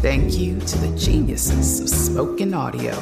[0.00, 2.96] Thank you to the geniuses of spoken audio.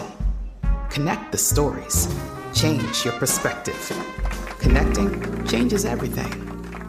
[0.90, 2.12] Connect the stories.
[2.52, 3.78] Change your perspective.
[4.58, 6.32] Connecting changes everything.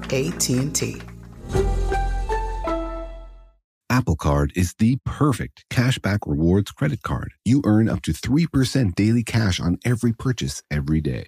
[0.05, 0.99] AT&T.
[3.91, 7.33] Apple Card is the perfect cashback rewards credit card.
[7.45, 11.27] You earn up to 3% daily cash on every purchase every day.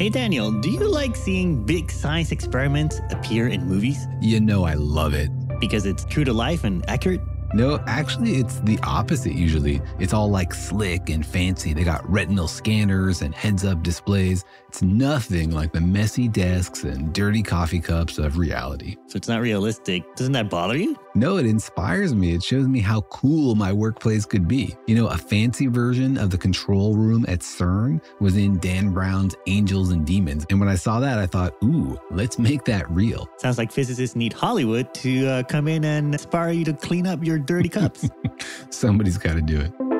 [0.00, 4.06] Hey Daniel, do you like seeing big science experiments appear in movies?
[4.22, 5.28] You know I love it.
[5.60, 7.20] Because it's true to life and accurate?
[7.52, 9.82] No, actually, it's the opposite usually.
[9.98, 11.74] It's all like slick and fancy.
[11.74, 14.46] They got retinal scanners and heads up displays.
[14.68, 18.96] It's nothing like the messy desks and dirty coffee cups of reality.
[19.06, 20.16] So it's not realistic.
[20.16, 20.96] Doesn't that bother you?
[21.14, 22.34] No, it inspires me.
[22.34, 24.76] It shows me how cool my workplace could be.
[24.86, 29.34] You know, a fancy version of the control room at CERN was in Dan Brown's
[29.48, 30.46] Angels and Demons.
[30.50, 33.28] And when I saw that, I thought, ooh, let's make that real.
[33.38, 37.24] Sounds like physicists need Hollywood to uh, come in and inspire you to clean up
[37.24, 38.08] your dirty cups.
[38.70, 39.99] Somebody's got to do it.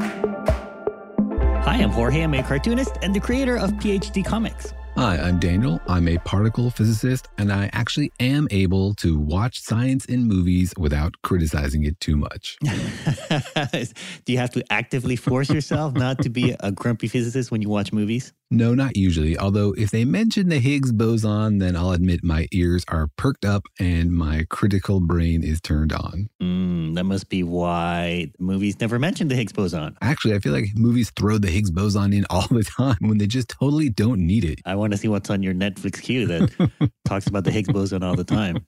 [0.00, 2.22] Hi, I'm Jorge.
[2.22, 4.72] I'm a cartoonist and the creator of PhD Comics.
[4.98, 5.80] Hi, I'm Daniel.
[5.86, 11.14] I'm a particle physicist, and I actually am able to watch science in movies without
[11.22, 12.58] criticizing it too much.
[12.64, 17.68] Do you have to actively force yourself not to be a grumpy physicist when you
[17.68, 18.32] watch movies?
[18.50, 19.36] No, not usually.
[19.36, 23.66] Although, if they mention the Higgs boson, then I'll admit my ears are perked up
[23.78, 26.30] and my critical brain is turned on.
[26.40, 29.98] Mm, that must be why movies never mention the Higgs boson.
[30.00, 33.26] Actually, I feel like movies throw the Higgs boson in all the time when they
[33.26, 34.60] just totally don't need it.
[34.64, 38.02] I want to see what's on your Netflix queue that talks about the Higgs boson
[38.02, 38.66] all the time.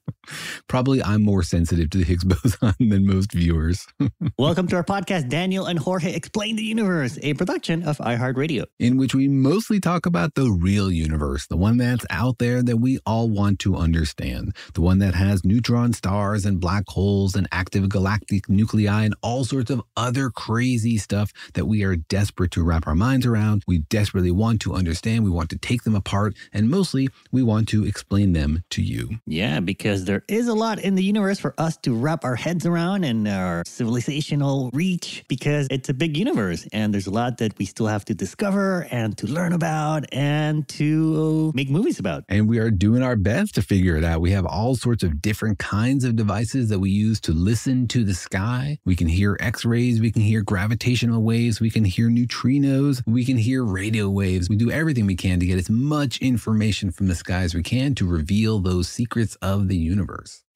[0.68, 3.86] Probably I'm more sensitive to the Higgs boson than most viewers.
[4.38, 8.64] Welcome to our podcast, Daniel and Jorge Explain the Universe, a production of iHeartRadio.
[8.78, 12.76] in which we mostly talk about the real universe, the one that's out there that
[12.76, 17.48] we all want to understand, the one that has neutron stars and black holes and
[17.50, 22.62] active galactic nuclei and all sorts of other crazy stuff that we are desperate to
[22.62, 23.64] wrap our minds around.
[23.66, 27.68] We desperately want to understand, we want to take them apart, and mostly we want
[27.70, 29.18] to explain them to you.
[29.26, 32.34] Yeah, because they're there is a lot in the universe for us to wrap our
[32.34, 37.38] heads around and our civilizational reach because it's a big universe and there's a lot
[37.38, 42.24] that we still have to discover and to learn about and to make movies about.
[42.28, 44.20] And we are doing our best to figure it out.
[44.20, 48.04] We have all sorts of different kinds of devices that we use to listen to
[48.04, 48.78] the sky.
[48.84, 53.24] We can hear X rays, we can hear gravitational waves, we can hear neutrinos, we
[53.24, 54.48] can hear radio waves.
[54.48, 57.62] We do everything we can to get as much information from the sky as we
[57.62, 59.99] can to reveal those secrets of the universe.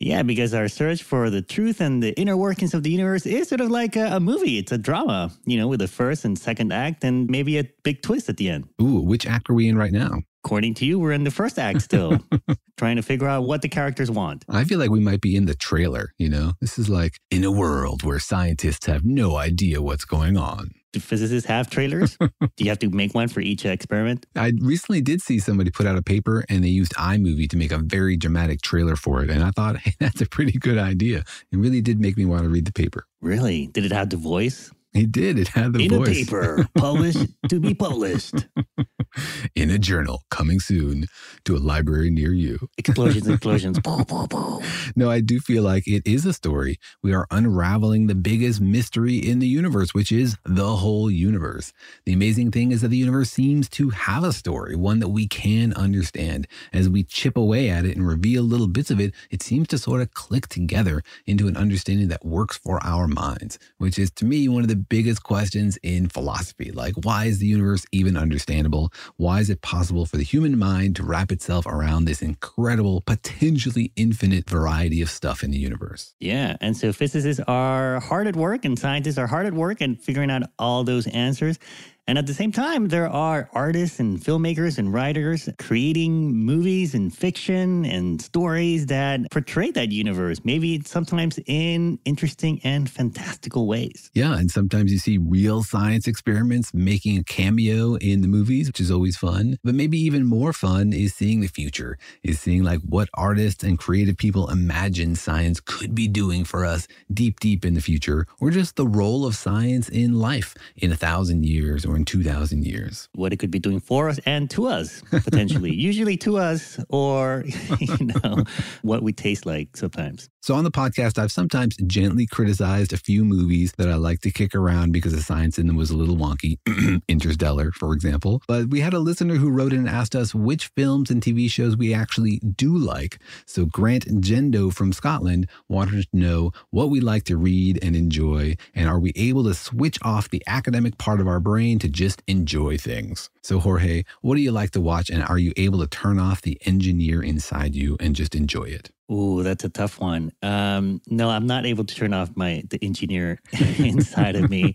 [0.00, 3.48] Yeah, because our search for the truth and the inner workings of the universe is
[3.48, 4.58] sort of like a, a, movie.
[4.58, 8.02] It's a drama, you know, with a first and second act and maybe a big
[8.02, 8.68] twist at the end.
[8.80, 10.22] Ooh, which act are we in right now?
[10.44, 12.18] According to you, we're in the first act still,
[12.76, 14.44] trying to figure out what the characters want.
[14.46, 16.52] I feel like we might be in the trailer, you know?
[16.60, 20.72] This is like in a world where scientists have no idea what's going on.
[20.92, 22.18] Do physicists have trailers?
[22.40, 24.26] Do you have to make one for each experiment?
[24.36, 27.72] I recently did see somebody put out a paper and they used iMovie to make
[27.72, 29.30] a very dramatic trailer for it.
[29.30, 31.24] And I thought, hey, that's a pretty good idea.
[31.52, 33.06] It really did make me want to read the paper.
[33.22, 33.68] Really?
[33.68, 34.70] Did it have the voice?
[34.94, 35.38] It did.
[35.38, 36.08] It had the in voice.
[36.08, 38.46] a paper published to be published.
[39.54, 41.06] in a journal coming soon
[41.44, 42.68] to a library near you.
[42.78, 43.78] Explosions, explosions.
[43.80, 44.62] boom, boom, boom.
[44.96, 46.78] no, I do feel like it is a story.
[47.02, 51.72] We are unraveling the biggest mystery in the universe, which is the whole universe.
[52.06, 55.26] The amazing thing is that the universe seems to have a story, one that we
[55.26, 56.46] can understand.
[56.72, 59.78] As we chip away at it and reveal little bits of it, it seems to
[59.78, 64.24] sort of click together into an understanding that works for our minds, which is to
[64.24, 66.70] me one of the biggest questions in philosophy.
[66.70, 68.92] Like, why is the universe even understandable?
[69.16, 73.92] Why is it possible for the human mind to wrap itself around this incredible, potentially
[73.96, 76.14] infinite variety of stuff in the universe?
[76.20, 76.56] Yeah.
[76.60, 80.30] And so physicists are hard at work and scientists are hard at work and figuring
[80.30, 81.58] out all those answers.
[82.06, 87.14] And at the same time, there are artists and filmmakers and writers creating movies and
[87.14, 94.10] fiction and stories that portray that universe, maybe sometimes in interesting and fantastical ways.
[94.12, 94.36] Yeah.
[94.36, 98.90] And sometimes you see real science experiments making a cameo in the movies, which is
[98.90, 99.56] always fun.
[99.64, 103.78] But maybe even more fun is seeing the future, is seeing like what artists and
[103.78, 108.50] creative people imagine science could be doing for us deep, deep in the future, or
[108.50, 113.08] just the role of science in life in a thousand years or in 2,000 years.
[113.14, 115.72] What it could be doing for us and to us, potentially.
[115.84, 117.44] Usually to us, or,
[117.78, 118.44] you know,
[118.82, 120.28] what we taste like sometimes.
[120.44, 124.30] So on the podcast, I've sometimes gently criticized a few movies that I like to
[124.30, 126.58] kick around because the science in them was a little wonky.
[127.08, 128.42] Interstellar, for example.
[128.46, 131.50] But we had a listener who wrote in and asked us which films and TV
[131.50, 133.20] shows we actually do like.
[133.46, 138.56] So Grant Gendo from Scotland wanted to know what we like to read and enjoy,
[138.74, 142.22] and are we able to switch off the academic part of our brain to just
[142.26, 143.28] enjoy things?
[143.42, 146.40] So Jorge, what do you like to watch, and are you able to turn off
[146.40, 148.90] the engineer inside you and just enjoy it?
[149.12, 150.32] Ooh, that's a tough one.
[150.42, 153.38] Um, no, I'm not able to turn off my the engineer
[153.78, 154.74] inside of me.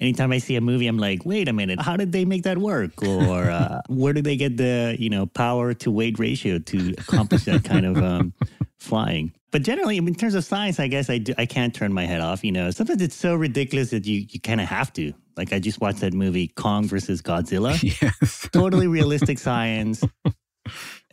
[0.00, 2.58] Anytime I see a movie, I'm like, wait a minute, how did they make that
[2.58, 3.00] work?
[3.02, 7.44] Or uh, where did they get the you know power to weight ratio to accomplish
[7.44, 8.32] that kind of um,
[8.78, 9.32] flying?
[9.52, 12.20] But generally, in terms of science, I guess I, do, I can't turn my head
[12.20, 12.44] off.
[12.44, 15.12] You know, sometimes it's so ridiculous that you, you kind of have to.
[15.40, 17.72] Like I just watched that movie Kong versus Godzilla.
[18.02, 18.46] Yes.
[18.52, 20.04] totally realistic science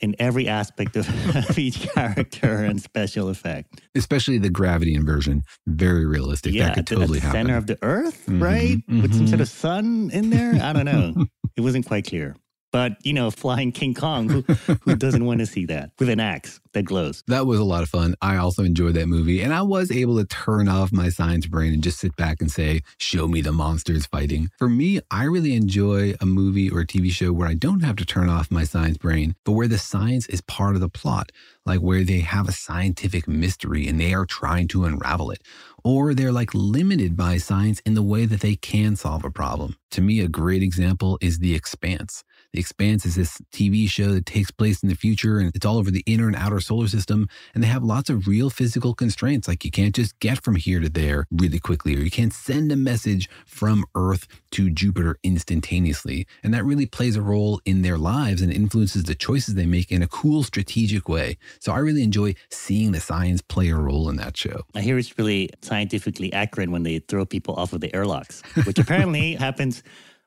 [0.02, 1.08] in every aspect of,
[1.50, 3.80] of each character and special effect.
[3.96, 6.54] Especially the gravity inversion, very realistic.
[6.54, 7.46] Yeah, that could totally at the happen.
[7.48, 8.78] center of the Earth, Mhm, right?
[9.02, 10.56] With some sort of sun in there.
[10.62, 11.26] I don't know.
[11.56, 12.36] it wasn't quite clear.
[12.74, 14.42] But you know, flying King Kong, who
[14.82, 17.24] who doesn't want to see that with an axe that glows?
[17.28, 18.16] That was a lot of fun.
[18.22, 21.74] I also enjoyed that movie, and I was able to turn off my science brain
[21.74, 24.50] and just sit back and say, Show me the monsters fighting.
[24.60, 27.96] For me, I really enjoy a movie or a TV show where I don't have
[27.98, 31.32] to turn off my science brain, but where the science is part of the plot,
[31.66, 35.42] like where they have a scientific mystery and they are trying to unravel it.
[35.84, 39.78] Or they're like limited by science in the way that they can solve a problem.
[39.92, 42.24] To me, a great example is The Expanse.
[42.54, 45.78] The Expanse is this TV show that takes place in the future and it's all
[45.78, 47.28] over the inner and outer solar system.
[47.54, 49.48] And they have lots of real physical constraints.
[49.48, 52.72] Like you can't just get from here to there really quickly, or you can't send
[52.72, 56.28] a message from Earth to Jupiter instantaneously.
[56.44, 59.92] And that really plays a role in their lives and influences the choices they make
[59.92, 61.38] in a cool, strategic way.
[61.60, 64.62] So I really enjoy seeing the science play a role in that show.
[64.76, 68.80] I hear it's really scientifically accurate when they throw people off of the airlocks, which
[68.80, 69.84] apparently happens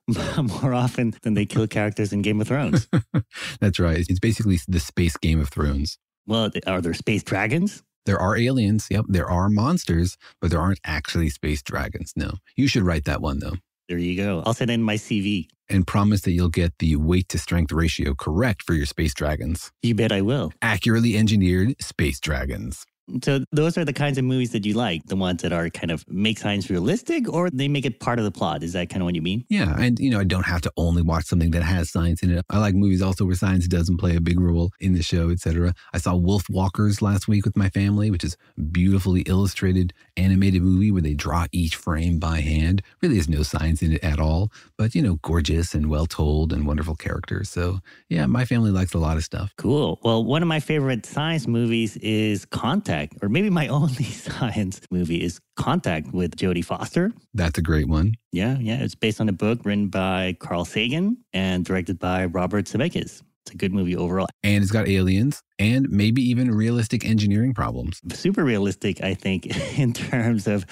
[0.63, 2.89] more often than they kill characters in Game of Thrones.
[3.61, 4.05] That's right.
[4.09, 5.99] It's basically the space Game of Thrones.
[6.31, 7.83] Well, are there space dragons?
[8.07, 9.05] There are aliens, yep.
[9.09, 12.13] There are monsters, but there aren't actually space dragons.
[12.15, 12.35] No.
[12.55, 13.57] You should write that one though.
[13.89, 14.45] There you go.
[14.47, 15.49] I'll send in my CV.
[15.69, 19.73] And promise that you'll get the weight to strength ratio correct for your space dragons.
[19.83, 20.53] You bet I will.
[20.63, 22.87] Accurately engineered space dragons.
[23.23, 25.91] So those are the kinds of movies that you like, the ones that are kind
[25.91, 28.63] of make science realistic or they make it part of the plot.
[28.63, 29.45] Is that kind of what you mean?
[29.49, 32.31] Yeah, and you know, I don't have to only watch something that has science in
[32.31, 32.45] it.
[32.51, 35.75] I like movies also where science doesn't play a big role in the show, etc.
[35.93, 40.91] I saw Wolfwalkers last week with my family, which is a beautifully illustrated animated movie
[40.91, 42.83] where they draw each frame by hand.
[43.01, 46.53] Really has no science in it at all, but you know, gorgeous and well told
[46.53, 47.51] and wonderful characters.
[47.51, 49.53] So, yeah, my family likes a lot of stuff.
[49.57, 49.99] Cool.
[50.03, 55.23] Well, one of my favorite science movies is Contact or maybe my only science movie
[55.23, 57.13] is Contact with Jodie Foster.
[57.35, 58.15] That's a great one.
[58.33, 58.83] Yeah, yeah.
[58.83, 63.23] It's based on a book written by Carl Sagan and directed by Robert Zemeckis.
[63.45, 64.29] It's a good movie overall.
[64.43, 68.01] And it's got aliens and maybe even realistic engineering problems.
[68.13, 69.47] Super realistic, I think,
[69.79, 70.67] in terms of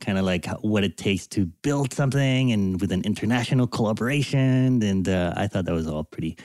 [0.00, 4.82] kind of like what it takes to build something and with an international collaboration.
[4.82, 6.36] And uh, I thought that was all pretty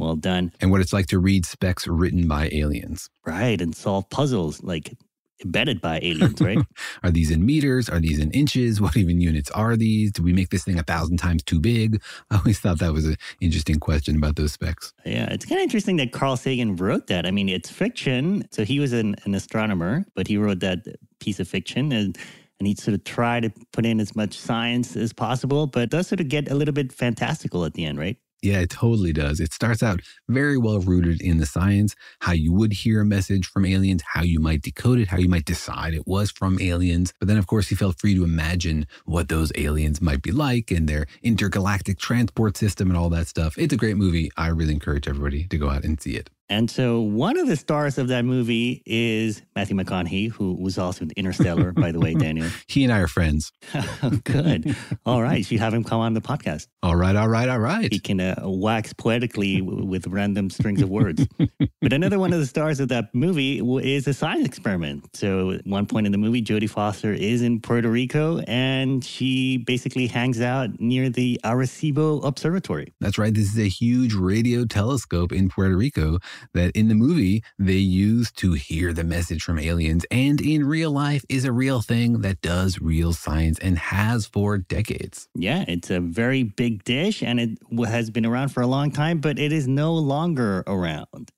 [0.00, 0.52] well done.
[0.60, 3.08] And what it's like to read specs written by aliens.
[3.26, 3.60] Right.
[3.60, 4.96] And solve puzzles like
[5.44, 6.58] embedded by aliens, right?
[7.02, 7.88] are these in meters?
[7.88, 8.80] Are these in inches?
[8.90, 10.10] What even units are these?
[10.12, 12.02] Do we make this thing a thousand times too big?
[12.30, 14.92] I always thought that was an interesting question about those specs.
[15.04, 17.26] Yeah, it's kind of interesting that Carl Sagan wrote that.
[17.26, 18.48] I mean, it's fiction.
[18.50, 20.80] So he was an, an astronomer, but he wrote that
[21.20, 22.18] piece of fiction and
[22.58, 26.06] and he sort of tried to put in as much science as possible, but does
[26.06, 28.18] sort of get a little bit fantastical at the end, right?
[28.42, 29.38] Yeah, it totally does.
[29.38, 33.46] It starts out very well rooted in the science, how you would hear a message
[33.46, 37.12] from aliens, how you might decode it, how you might decide it was from aliens.
[37.18, 40.70] But then, of course, he felt free to imagine what those aliens might be like
[40.70, 43.58] and their intergalactic transport system and all that stuff.
[43.58, 44.30] It's a great movie.
[44.38, 46.30] I really encourage everybody to go out and see it.
[46.50, 51.04] And so one of the stars of that movie is Matthew McConaughey, who was also
[51.04, 52.48] in Interstellar, by the way, Daniel.
[52.66, 53.52] He and I are friends.
[54.24, 54.76] Good.
[55.06, 55.48] All right.
[55.50, 56.66] You have him come on the podcast.
[56.82, 57.14] All right.
[57.16, 57.48] All right.
[57.48, 57.92] All right.
[57.92, 61.26] He can uh, wax poetically with random strings of words.
[61.80, 65.04] but another one of the stars of that movie is a science experiment.
[65.14, 69.58] So at one point in the movie, Jodie Foster is in Puerto Rico and she
[69.58, 72.92] basically hangs out near the Arecibo Observatory.
[73.00, 73.34] That's right.
[73.34, 76.18] This is a huge radio telescope in Puerto Rico
[76.54, 80.90] that in the movie they use to hear the message from aliens and in real
[80.90, 85.28] life is a real thing that does real science and has for decades.
[85.34, 89.18] Yeah, it's a very big dish and it has been around for a long time,
[89.18, 91.30] but it is no longer around.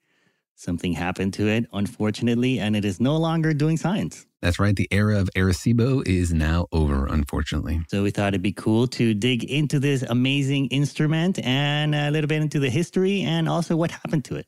[0.62, 4.26] Something happened to it, unfortunately, and it is no longer doing science.
[4.42, 4.76] That's right.
[4.76, 7.80] The era of Arecibo is now over, unfortunately.
[7.88, 12.28] So we thought it'd be cool to dig into this amazing instrument and a little
[12.28, 14.46] bit into the history and also what happened to it.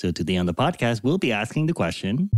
[0.00, 2.30] So today on the podcast, we'll be asking the question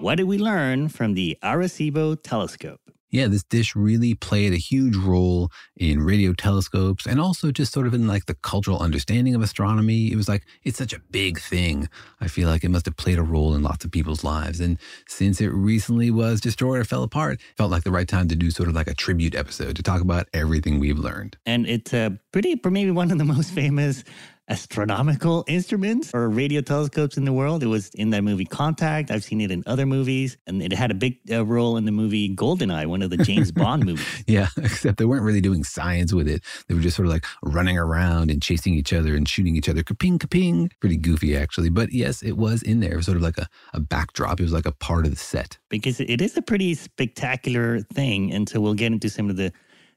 [0.00, 2.90] What did we learn from the Arecibo telescope?
[3.14, 7.86] Yeah, this dish really played a huge role in radio telescopes and also just sort
[7.86, 10.10] of in like the cultural understanding of astronomy.
[10.10, 11.88] It was like, it's such a big thing.
[12.20, 14.58] I feel like it must have played a role in lots of people's lives.
[14.58, 18.34] And since it recently was destroyed or fell apart, felt like the right time to
[18.34, 21.36] do sort of like a tribute episode to talk about everything we've learned.
[21.46, 24.02] And it's a pretty, maybe one of the most famous
[24.48, 27.62] astronomical instruments or radio telescopes in the world.
[27.62, 29.10] It was in that movie Contact.
[29.10, 31.92] I've seen it in other movies, and it had a big uh, role in the
[31.92, 34.24] movie Goldeneye, one of the James Bond movies.
[34.26, 36.42] Yeah, except they weren't really doing science with it.
[36.68, 39.68] They were just sort of like running around and chasing each other and shooting each
[39.68, 39.82] other.
[39.82, 40.70] Kaping, kaping.
[40.80, 41.70] Pretty goofy, actually.
[41.70, 42.92] But yes, it was in there.
[42.92, 44.40] It was sort of like a, a backdrop.
[44.40, 45.58] It was like a part of the set.
[45.70, 48.32] Because it is a pretty spectacular thing.
[48.32, 49.52] And so we'll get into some of the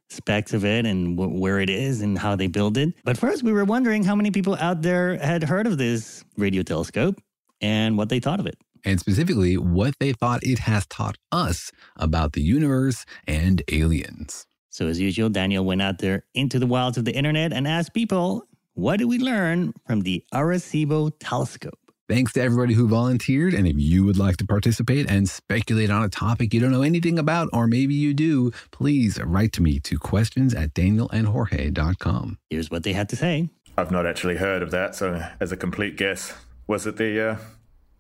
[0.10, 2.94] specs of it and w- where it is and how they build it.
[3.04, 6.64] But first, we were wondering how many people out there had heard of this radio
[6.64, 7.22] telescope
[7.62, 8.58] and what they thought of it.
[8.86, 14.46] And specifically, what they thought it has taught us about the universe and aliens.
[14.70, 17.94] So, as usual, Daniel went out there into the wilds of the internet and asked
[17.94, 21.80] people, what did we learn from the Arecibo telescope?
[22.10, 23.54] Thanks to everybody who volunteered.
[23.54, 26.82] And if you would like to participate and speculate on a topic you don't know
[26.82, 32.38] anything about, or maybe you do, please write to me to questions at danielandjorge.com.
[32.50, 33.50] Here's what they had to say.
[33.78, 36.34] I've not actually heard of that, so as a complete guess,
[36.66, 37.38] was it the uh,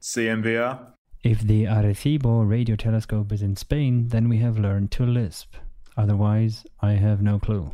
[0.01, 0.79] CMBR?
[1.23, 5.55] If the Arecibo radio telescope is in Spain, then we have learned to lisp.
[5.97, 7.73] Otherwise, I have no clue.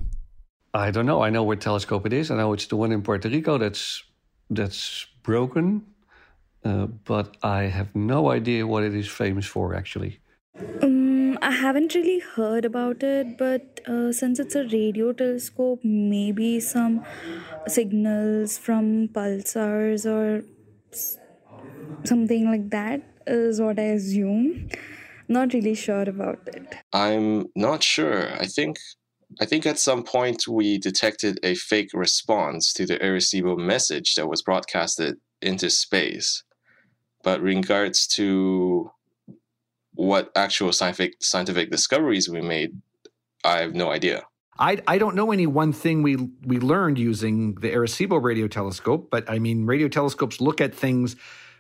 [0.74, 1.22] I don't know.
[1.22, 2.32] I know what telescope it is.
[2.32, 4.04] I know it's the one in Puerto Rico that's
[4.50, 5.86] that's broken
[6.66, 10.20] uh, but I have no idea what it is famous for actually.
[10.82, 16.60] Um, I haven't really heard about it, but uh, since it's a radio telescope, maybe
[16.60, 17.04] some
[17.68, 20.44] signals from pulsars or
[22.04, 24.70] something like that is what I assume.
[25.28, 26.76] Not really sure about it.
[26.92, 28.34] I'm not sure.
[28.34, 28.78] I think
[29.42, 34.28] I think at some point we detected a fake response to the Arecibo message that
[34.28, 36.44] was broadcasted into space.
[37.24, 38.92] But regards to
[39.96, 42.82] what actual scientific scientific discoveries we made,
[43.44, 44.24] I have no idea.
[44.60, 46.16] I, I don't know any one thing we
[46.46, 51.16] we learned using the Arecibo radio telescope, but I mean radio telescopes look at things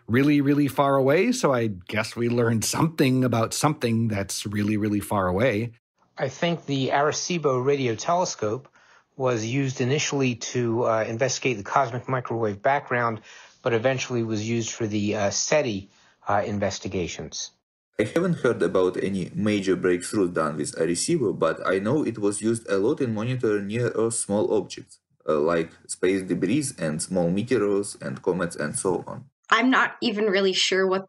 [0.07, 4.99] really really far away, so I guess we learned something about something that's really really
[4.99, 5.71] far away.
[6.17, 8.67] I think the Arecibo radio telescope
[9.15, 13.21] was used initially to uh, investigate the cosmic microwave background,
[13.63, 15.89] but eventually was used for the uh, SETI
[16.27, 17.51] uh, investigations.
[17.99, 22.41] I haven't heard about any major breakthrough done with Arecibo, but I know it was
[22.41, 27.95] used a lot in monitoring near-Earth small objects, uh, like space debris and small meteors
[28.01, 29.25] and comets and so on.
[29.49, 31.03] I'm not even really sure what,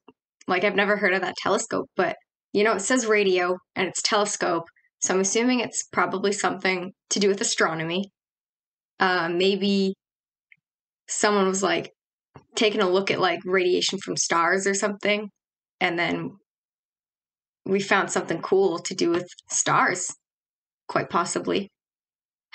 [0.46, 2.16] like, I've never heard of that telescope, but,
[2.52, 4.64] you know, it says radio and it's telescope,
[5.00, 8.10] so I'm assuming it's probably something to do with astronomy.
[9.00, 9.94] Uh, maybe
[11.08, 11.92] someone was like
[12.56, 15.30] taking a look at like radiation from stars or something,
[15.80, 16.36] and then
[17.66, 20.14] we found something cool to do with stars,
[20.88, 21.70] quite possibly.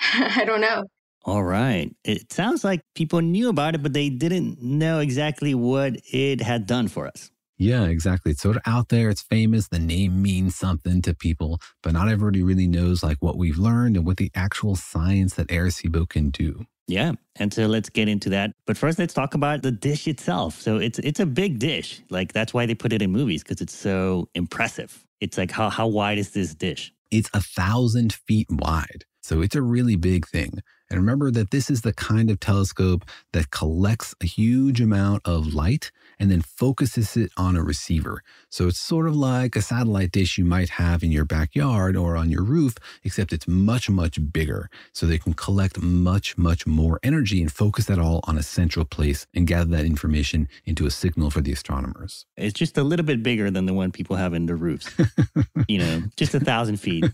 [0.00, 0.84] I don't know.
[1.24, 1.94] All right.
[2.04, 6.66] It sounds like people knew about it, but they didn't know exactly what it had
[6.66, 7.30] done for us.
[7.60, 8.32] Yeah, exactly.
[8.32, 9.10] It's sort of out there.
[9.10, 9.68] It's famous.
[9.68, 13.98] The name means something to people, but not everybody really knows like what we've learned
[13.98, 16.64] and what the actual science that Arecibo can do.
[16.86, 18.54] Yeah, and so let's get into that.
[18.64, 20.58] But first, let's talk about the dish itself.
[20.58, 22.00] So it's it's a big dish.
[22.08, 25.04] Like that's why they put it in movies because it's so impressive.
[25.20, 26.94] It's like how how wide is this dish?
[27.10, 29.04] It's a thousand feet wide.
[29.20, 30.62] So it's a really big thing.
[30.88, 35.52] And remember that this is the kind of telescope that collects a huge amount of
[35.52, 38.22] light and then focuses it on a receiver.
[38.50, 42.16] So it's sort of like a satellite dish you might have in your backyard or
[42.16, 44.68] on your roof, except it's much, much bigger.
[44.92, 48.84] So they can collect much, much more energy and focus that all on a central
[48.84, 52.26] place and gather that information into a signal for the astronomers.
[52.36, 54.94] It's just a little bit bigger than the one people have in their roofs.
[55.68, 57.06] you know, just a thousand feet.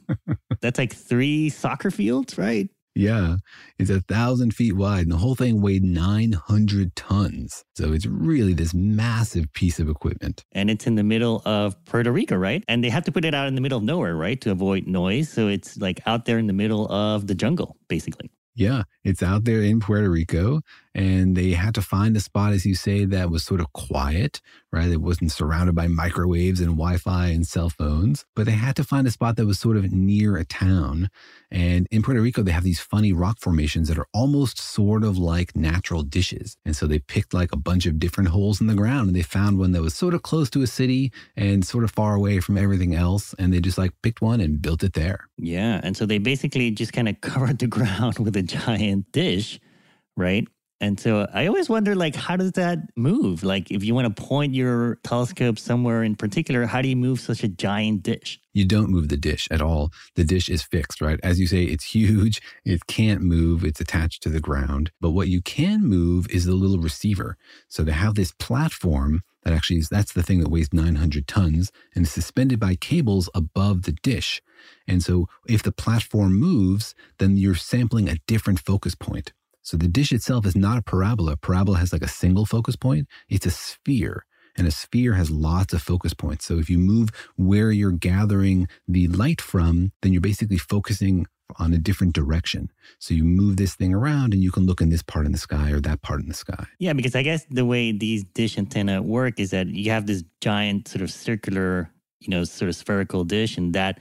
[0.60, 2.68] That's like three soccer fields, right?
[2.96, 3.36] Yeah,
[3.78, 7.62] it's a thousand feet wide, and the whole thing weighed 900 tons.
[7.74, 10.44] So it's really this massive piece of equipment.
[10.52, 12.64] And it's in the middle of Puerto Rico, right?
[12.68, 14.40] And they have to put it out in the middle of nowhere, right?
[14.40, 15.28] To avoid noise.
[15.28, 18.30] So it's like out there in the middle of the jungle, basically.
[18.54, 20.62] Yeah, it's out there in Puerto Rico,
[20.96, 24.40] and they had to find a spot, as you say, that was sort of quiet,
[24.72, 24.88] right?
[24.88, 28.84] It wasn't surrounded by microwaves and Wi Fi and cell phones, but they had to
[28.84, 31.10] find a spot that was sort of near a town.
[31.50, 35.18] And in Puerto Rico, they have these funny rock formations that are almost sort of
[35.18, 36.56] like natural dishes.
[36.64, 39.22] And so they picked like a bunch of different holes in the ground and they
[39.22, 42.40] found one that was sort of close to a city and sort of far away
[42.40, 43.34] from everything else.
[43.38, 45.28] And they just like picked one and built it there.
[45.36, 45.78] Yeah.
[45.84, 49.60] And so they basically just kind of covered the ground with a giant dish,
[50.16, 50.48] right?
[50.78, 53.42] And so I always wonder, like, how does that move?
[53.42, 57.18] Like, if you want to point your telescope somewhere in particular, how do you move
[57.18, 58.38] such a giant dish?
[58.52, 59.90] You don't move the dish at all.
[60.16, 61.18] The dish is fixed, right?
[61.22, 62.42] As you say, it's huge.
[62.64, 63.64] It can't move.
[63.64, 64.90] It's attached to the ground.
[65.00, 67.38] But what you can move is the little receiver.
[67.68, 71.72] So they have this platform that actually is, that's the thing that weighs 900 tons
[71.94, 74.42] and is suspended by cables above the dish.
[74.86, 79.32] And so if the platform moves, then you're sampling a different focus point.
[79.66, 81.36] So the dish itself is not a parabola.
[81.36, 83.08] Parabola has like a single focus point.
[83.28, 84.24] It's a sphere.
[84.56, 86.44] And a sphere has lots of focus points.
[86.44, 91.26] So if you move where you're gathering the light from, then you're basically focusing
[91.58, 92.70] on a different direction.
[93.00, 95.38] So you move this thing around and you can look in this part in the
[95.38, 96.64] sky or that part in the sky.
[96.78, 100.22] Yeah, because I guess the way these dish antenna work is that you have this
[100.40, 103.98] giant sort of circular, you know, sort of spherical dish and that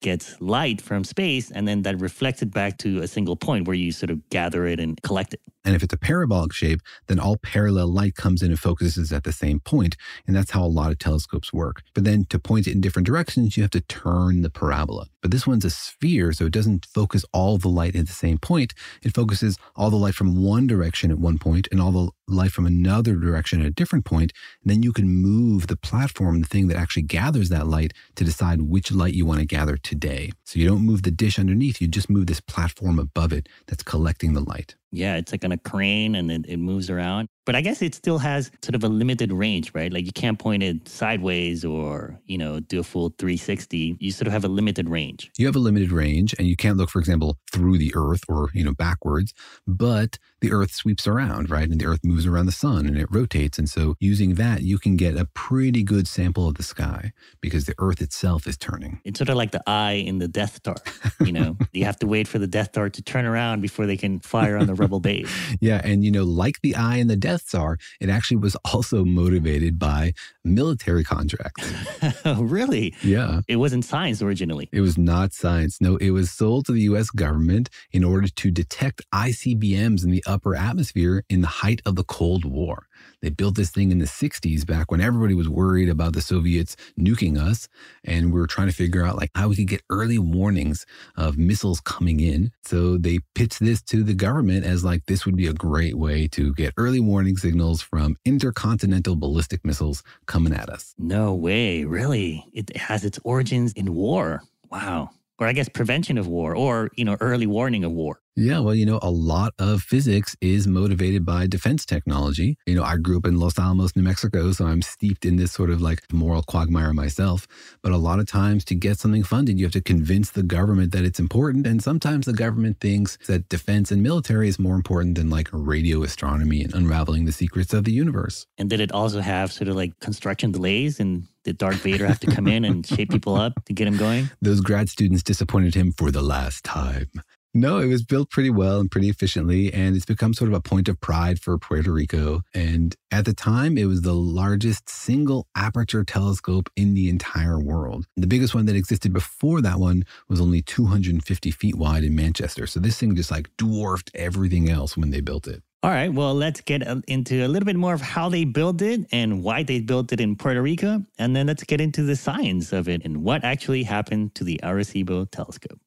[0.00, 3.76] gets light from space and then that reflects it back to a single point where
[3.76, 5.40] you sort of gather it and collect it.
[5.64, 9.24] And if it's a parabolic shape, then all parallel light comes in and focuses at
[9.24, 9.96] the same point,
[10.26, 11.82] And that's how a lot of telescopes work.
[11.94, 15.06] But then to point it in different directions, you have to turn the parabola.
[15.20, 18.38] But this one's a sphere, so it doesn't focus all the light at the same
[18.38, 18.72] point.
[19.02, 22.52] It focuses all the light from one direction at one point and all the light
[22.52, 24.32] from another direction at a different point.
[24.62, 28.24] And then you can move the platform, the thing that actually gathers that light, to
[28.24, 30.32] decide which light you want to gather today.
[30.44, 33.82] So you don't move the dish underneath, you just move this platform above it that's
[33.82, 34.76] collecting the light.
[34.92, 37.28] Yeah, it's like on a crane and it, it moves around.
[37.50, 39.92] But I guess it still has sort of a limited range, right?
[39.92, 43.96] Like you can't point it sideways or, you know, do a full 360.
[43.98, 45.32] You sort of have a limited range.
[45.36, 48.50] You have a limited range and you can't look, for example, through the earth or,
[48.54, 49.34] you know, backwards,
[49.66, 51.68] but the earth sweeps around, right?
[51.68, 53.58] And the earth moves around the sun and it rotates.
[53.58, 57.64] And so using that, you can get a pretty good sample of the sky because
[57.64, 59.00] the earth itself is turning.
[59.04, 60.76] It's sort of like the eye in the Death Star,
[61.20, 63.96] you know, you have to wait for the Death Star to turn around before they
[63.96, 65.28] can fire on the rebel base.
[65.60, 65.80] Yeah.
[65.84, 69.78] And, you know, like the eye in the Death Star, it actually was also motivated
[69.78, 70.12] by
[70.44, 71.72] military contracts.
[72.24, 72.94] Oh, really?
[73.02, 73.40] Yeah.
[73.48, 74.68] It wasn't science originally.
[74.72, 75.80] It was not science.
[75.80, 80.22] No, it was sold to the US government in order to detect ICBMs in the
[80.26, 82.86] upper atmosphere in the height of the Cold War.
[83.22, 86.76] They built this thing in the 60s back when everybody was worried about the Soviets
[86.98, 87.68] nuking us.
[88.04, 91.36] And we were trying to figure out like how we could get early warnings of
[91.36, 92.52] missiles coming in.
[92.64, 96.28] So they pitched this to the government as like this would be a great way
[96.28, 100.94] to get early warning signals from intercontinental ballistic missiles coming at us.
[100.98, 101.84] No way.
[101.84, 102.46] Really?
[102.52, 104.42] It has its origins in war.
[104.70, 105.10] Wow.
[105.38, 108.20] Or I guess prevention of war or, you know, early warning of war.
[108.36, 112.56] Yeah, well, you know, a lot of physics is motivated by defense technology.
[112.64, 115.52] You know, I grew up in Los Alamos, New Mexico, so I'm steeped in this
[115.52, 117.48] sort of like moral quagmire myself.
[117.82, 120.92] But a lot of times to get something funded, you have to convince the government
[120.92, 121.66] that it's important.
[121.66, 126.02] And sometimes the government thinks that defense and military is more important than like radio
[126.04, 128.46] astronomy and unraveling the secrets of the universe.
[128.58, 132.20] And did it also have sort of like construction delays and did Darth Vader have
[132.20, 134.30] to come in and shape people up to get him going?
[134.40, 137.10] Those grad students disappointed him for the last time.
[137.52, 140.60] No, it was built pretty well and pretty efficiently, and it's become sort of a
[140.60, 142.42] point of pride for Puerto Rico.
[142.54, 148.06] And at the time, it was the largest single aperture telescope in the entire world.
[148.16, 152.68] The biggest one that existed before that one was only 250 feet wide in Manchester.
[152.68, 155.60] So this thing just like dwarfed everything else when they built it.
[155.82, 158.80] All right, well, let's get uh, into a little bit more of how they built
[158.82, 161.04] it and why they built it in Puerto Rico.
[161.18, 164.60] And then let's get into the science of it and what actually happened to the
[164.62, 165.80] Arecibo telescope.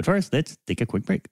[0.00, 1.26] But first, let's take a quick break.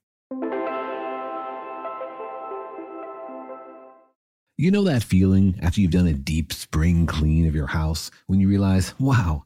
[4.59, 8.39] You know that feeling after you've done a deep spring clean of your house when
[8.39, 9.45] you realize, wow,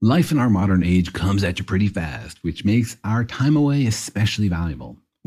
[0.00, 3.84] Life in our modern age comes at you pretty fast, which makes our time away
[3.84, 4.96] especially valuable.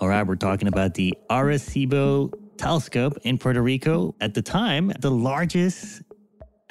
[0.00, 4.14] All right, we're talking about the Arecibo telescope in Puerto Rico.
[4.22, 6.00] At the time, the largest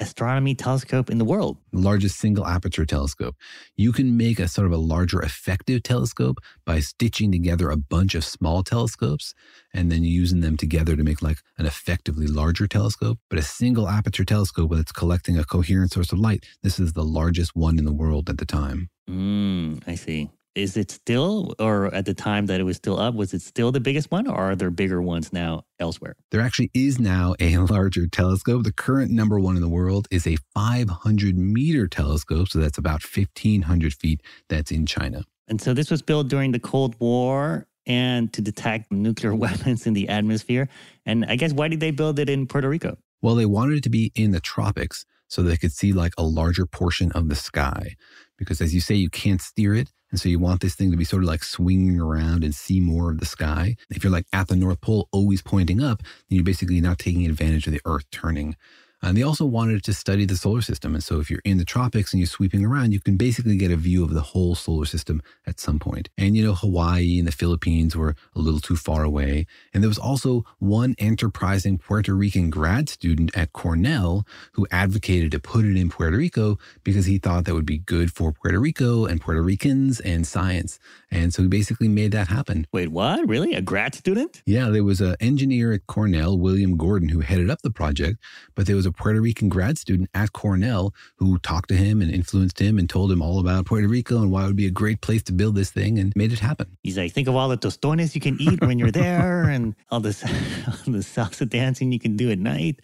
[0.00, 1.58] astronomy telescope in the world.
[1.72, 3.36] Largest single aperture telescope.
[3.76, 8.16] You can make a sort of a larger effective telescope by stitching together a bunch
[8.16, 9.32] of small telescopes
[9.72, 13.20] and then using them together to make like an effectively larger telescope.
[13.28, 17.04] But a single aperture telescope that's collecting a coherent source of light, this is the
[17.04, 18.90] largest one in the world at the time.
[19.08, 20.30] Mm, I see.
[20.54, 23.70] Is it still, or at the time that it was still up, was it still
[23.70, 26.16] the biggest one, or are there bigger ones now elsewhere?
[26.30, 28.64] There actually is now a larger telescope.
[28.64, 32.48] The current number one in the world is a 500 meter telescope.
[32.48, 34.22] So that's about 1,500 feet.
[34.48, 35.24] That's in China.
[35.46, 39.94] And so this was built during the Cold War and to detect nuclear weapons in
[39.94, 40.68] the atmosphere.
[41.06, 42.96] And I guess why did they build it in Puerto Rico?
[43.22, 46.22] Well, they wanted it to be in the tropics so they could see like a
[46.22, 47.94] larger portion of the sky.
[48.36, 49.90] Because as you say, you can't steer it.
[50.10, 52.80] And so you want this thing to be sort of like swinging around and see
[52.80, 53.76] more of the sky.
[53.90, 57.26] If you're like at the North Pole, always pointing up, then you're basically not taking
[57.26, 58.56] advantage of the Earth turning.
[59.02, 60.94] And they also wanted to study the solar system.
[60.94, 63.70] And so if you're in the tropics and you're sweeping around, you can basically get
[63.70, 66.10] a view of the whole solar system at some point.
[66.18, 69.46] And, you know, Hawaii and the Philippines were a little too far away.
[69.72, 75.40] And there was also one enterprising Puerto Rican grad student at Cornell who advocated to
[75.40, 79.06] put it in Puerto Rico because he thought that would be good for Puerto Rico
[79.06, 80.78] and Puerto Ricans and science.
[81.10, 82.66] And so he basically made that happen.
[82.72, 83.26] Wait, what?
[83.26, 83.54] Really?
[83.54, 84.42] A grad student?
[84.44, 88.18] Yeah, there was an engineer at Cornell, William Gordon, who headed up the project,
[88.54, 92.10] but there was a Puerto Rican grad student at Cornell who talked to him and
[92.10, 94.70] influenced him and told him all about Puerto Rico and why it would be a
[94.70, 96.76] great place to build this thing and made it happen.
[96.82, 100.00] He's like, think of all the tostones you can eat when you're there and all
[100.00, 100.22] this
[100.66, 102.80] all the salsa dancing you can do at night.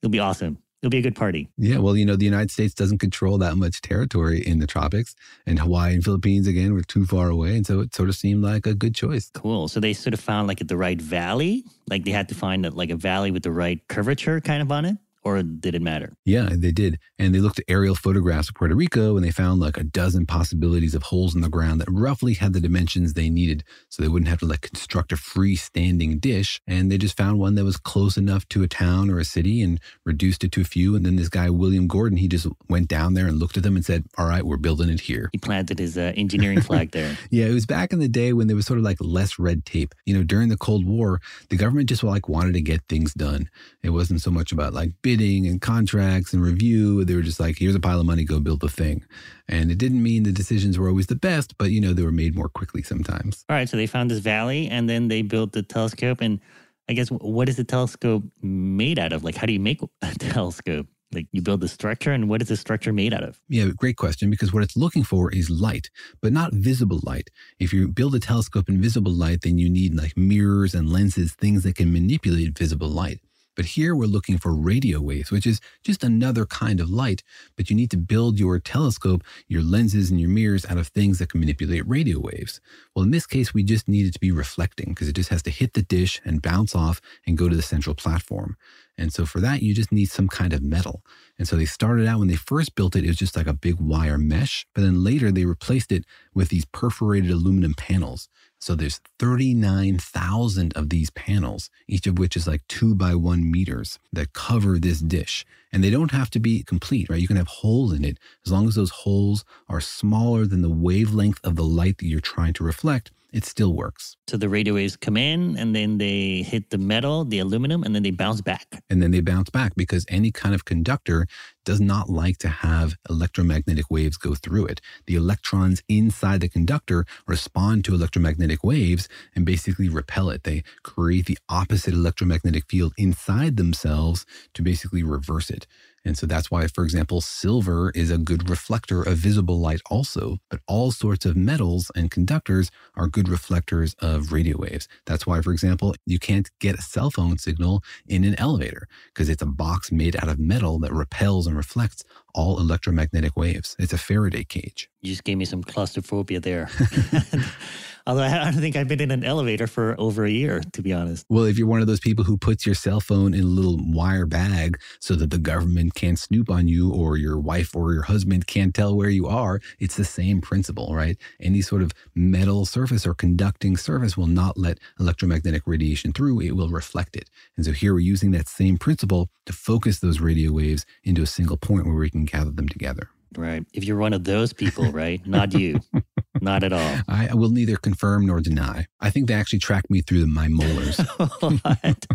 [0.00, 0.58] It'll be awesome.
[0.82, 1.48] It'll be a good party.
[1.56, 5.14] Yeah, well, you know, the United States doesn't control that much territory in the tropics,
[5.46, 7.56] and Hawaii and Philippines, again, were too far away.
[7.56, 9.30] And so it sort of seemed like a good choice.
[9.32, 9.68] Cool.
[9.68, 12.90] So they sort of found like the right valley, like they had to find like
[12.90, 16.14] a valley with the right curvature kind of on it or did it matter?
[16.24, 16.98] Yeah, they did.
[17.18, 20.26] And they looked at aerial photographs of Puerto Rico and they found like a dozen
[20.26, 23.64] possibilities of holes in the ground that roughly had the dimensions they needed.
[23.88, 26.60] So they wouldn't have to like construct a freestanding dish.
[26.66, 29.62] And they just found one that was close enough to a town or a city
[29.62, 30.96] and reduced it to a few.
[30.96, 33.76] And then this guy, William Gordon, he just went down there and looked at them
[33.76, 35.28] and said, All right, we're building it here.
[35.32, 37.16] He planted his uh, engineering flag there.
[37.30, 39.64] yeah, it was back in the day when there was sort of like less red
[39.64, 39.94] tape.
[40.04, 43.48] You know, during the Cold War, the government just like wanted to get things done.
[43.82, 47.04] It wasn't so much about like bidding and contracts and review.
[47.04, 49.04] They were just like, here's a pile of money, go build the thing.
[49.46, 52.12] And it didn't mean the decisions were always the best, but you know, they were
[52.12, 53.44] made more quickly sometimes.
[53.50, 53.68] All right.
[53.68, 56.22] So they found this valley and then they built the telescope.
[56.22, 56.40] And
[56.88, 59.22] I guess what is the telescope made out of?
[59.22, 60.86] Like, how do you make a telescope?
[61.14, 63.38] Like you build the structure, and what is the structure made out of?
[63.46, 64.30] Yeah, great question.
[64.30, 65.90] Because what it's looking for is light,
[66.22, 67.28] but not visible light.
[67.60, 71.34] If you build a telescope in visible light, then you need like mirrors and lenses,
[71.34, 73.20] things that can manipulate visible light.
[73.54, 77.22] But here we're looking for radio waves, which is just another kind of light.
[77.56, 81.18] But you need to build your telescope, your lenses, and your mirrors out of things
[81.18, 82.60] that can manipulate radio waves.
[82.94, 85.42] Well, in this case, we just need it to be reflecting because it just has
[85.42, 88.56] to hit the dish and bounce off and go to the central platform.
[88.98, 91.02] And so for that, you just need some kind of metal.
[91.38, 93.54] And so they started out when they first built it, it was just like a
[93.54, 94.66] big wire mesh.
[94.74, 98.28] But then later they replaced it with these perforated aluminum panels.
[98.62, 103.98] So there's 39,000 of these panels, each of which is like two by one meters
[104.12, 105.44] that cover this dish.
[105.72, 107.20] And they don't have to be complete, right?
[107.20, 110.70] You can have holes in it as long as those holes are smaller than the
[110.70, 113.10] wavelength of the light that you're trying to reflect.
[113.32, 114.16] It still works.
[114.28, 117.94] So the radio waves come in and then they hit the metal, the aluminum, and
[117.94, 118.82] then they bounce back.
[118.90, 121.26] And then they bounce back because any kind of conductor
[121.64, 124.80] does not like to have electromagnetic waves go through it.
[125.06, 130.42] The electrons inside the conductor respond to electromagnetic waves and basically repel it.
[130.44, 135.66] They create the opposite electromagnetic field inside themselves to basically reverse it.
[136.04, 140.38] And so that's why, for example, silver is a good reflector of visible light also.
[140.50, 144.88] But all sorts of metals and conductors are good reflectors of radio waves.
[145.06, 149.28] That's why, for example, you can't get a cell phone signal in an elevator because
[149.28, 153.76] it's a box made out of metal that repels and reflects all electromagnetic waves.
[153.78, 154.88] It's a Faraday cage.
[155.00, 156.68] You just gave me some claustrophobia there.
[158.06, 160.92] Although I don't think I've been in an elevator for over a year, to be
[160.92, 161.24] honest.
[161.28, 163.78] Well, if you're one of those people who puts your cell phone in a little
[163.78, 168.02] wire bag so that the government can't snoop on you or your wife or your
[168.02, 171.16] husband can't tell where you are, it's the same principle, right?
[171.40, 176.56] Any sort of metal surface or conducting surface will not let electromagnetic radiation through, it
[176.56, 177.30] will reflect it.
[177.56, 181.26] And so here we're using that same principle to focus those radio waves into a
[181.26, 183.08] single point where we can gather them together.
[183.36, 183.64] Right.
[183.72, 185.24] If you're one of those people, right?
[185.26, 185.80] Not you.
[186.40, 186.96] Not at all.
[187.08, 188.86] I will neither confirm nor deny.
[189.00, 190.98] I think they actually tracked me through my molars.
[191.38, 192.06] what?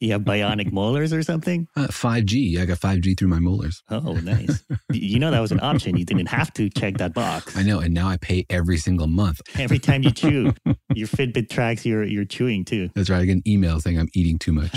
[0.00, 1.68] You have bionic molars or something?
[1.76, 2.58] Uh, 5G.
[2.58, 3.82] I got 5G through my molars.
[3.88, 4.64] Oh, nice.
[4.92, 5.96] you know that was an option.
[5.96, 7.56] You didn't have to check that box.
[7.56, 9.40] I know, and now I pay every single month.
[9.58, 10.54] Every time you chew,
[10.94, 12.90] your Fitbit tracks your your chewing too.
[12.94, 13.20] That's right.
[13.20, 14.72] I get an email saying I'm eating too much.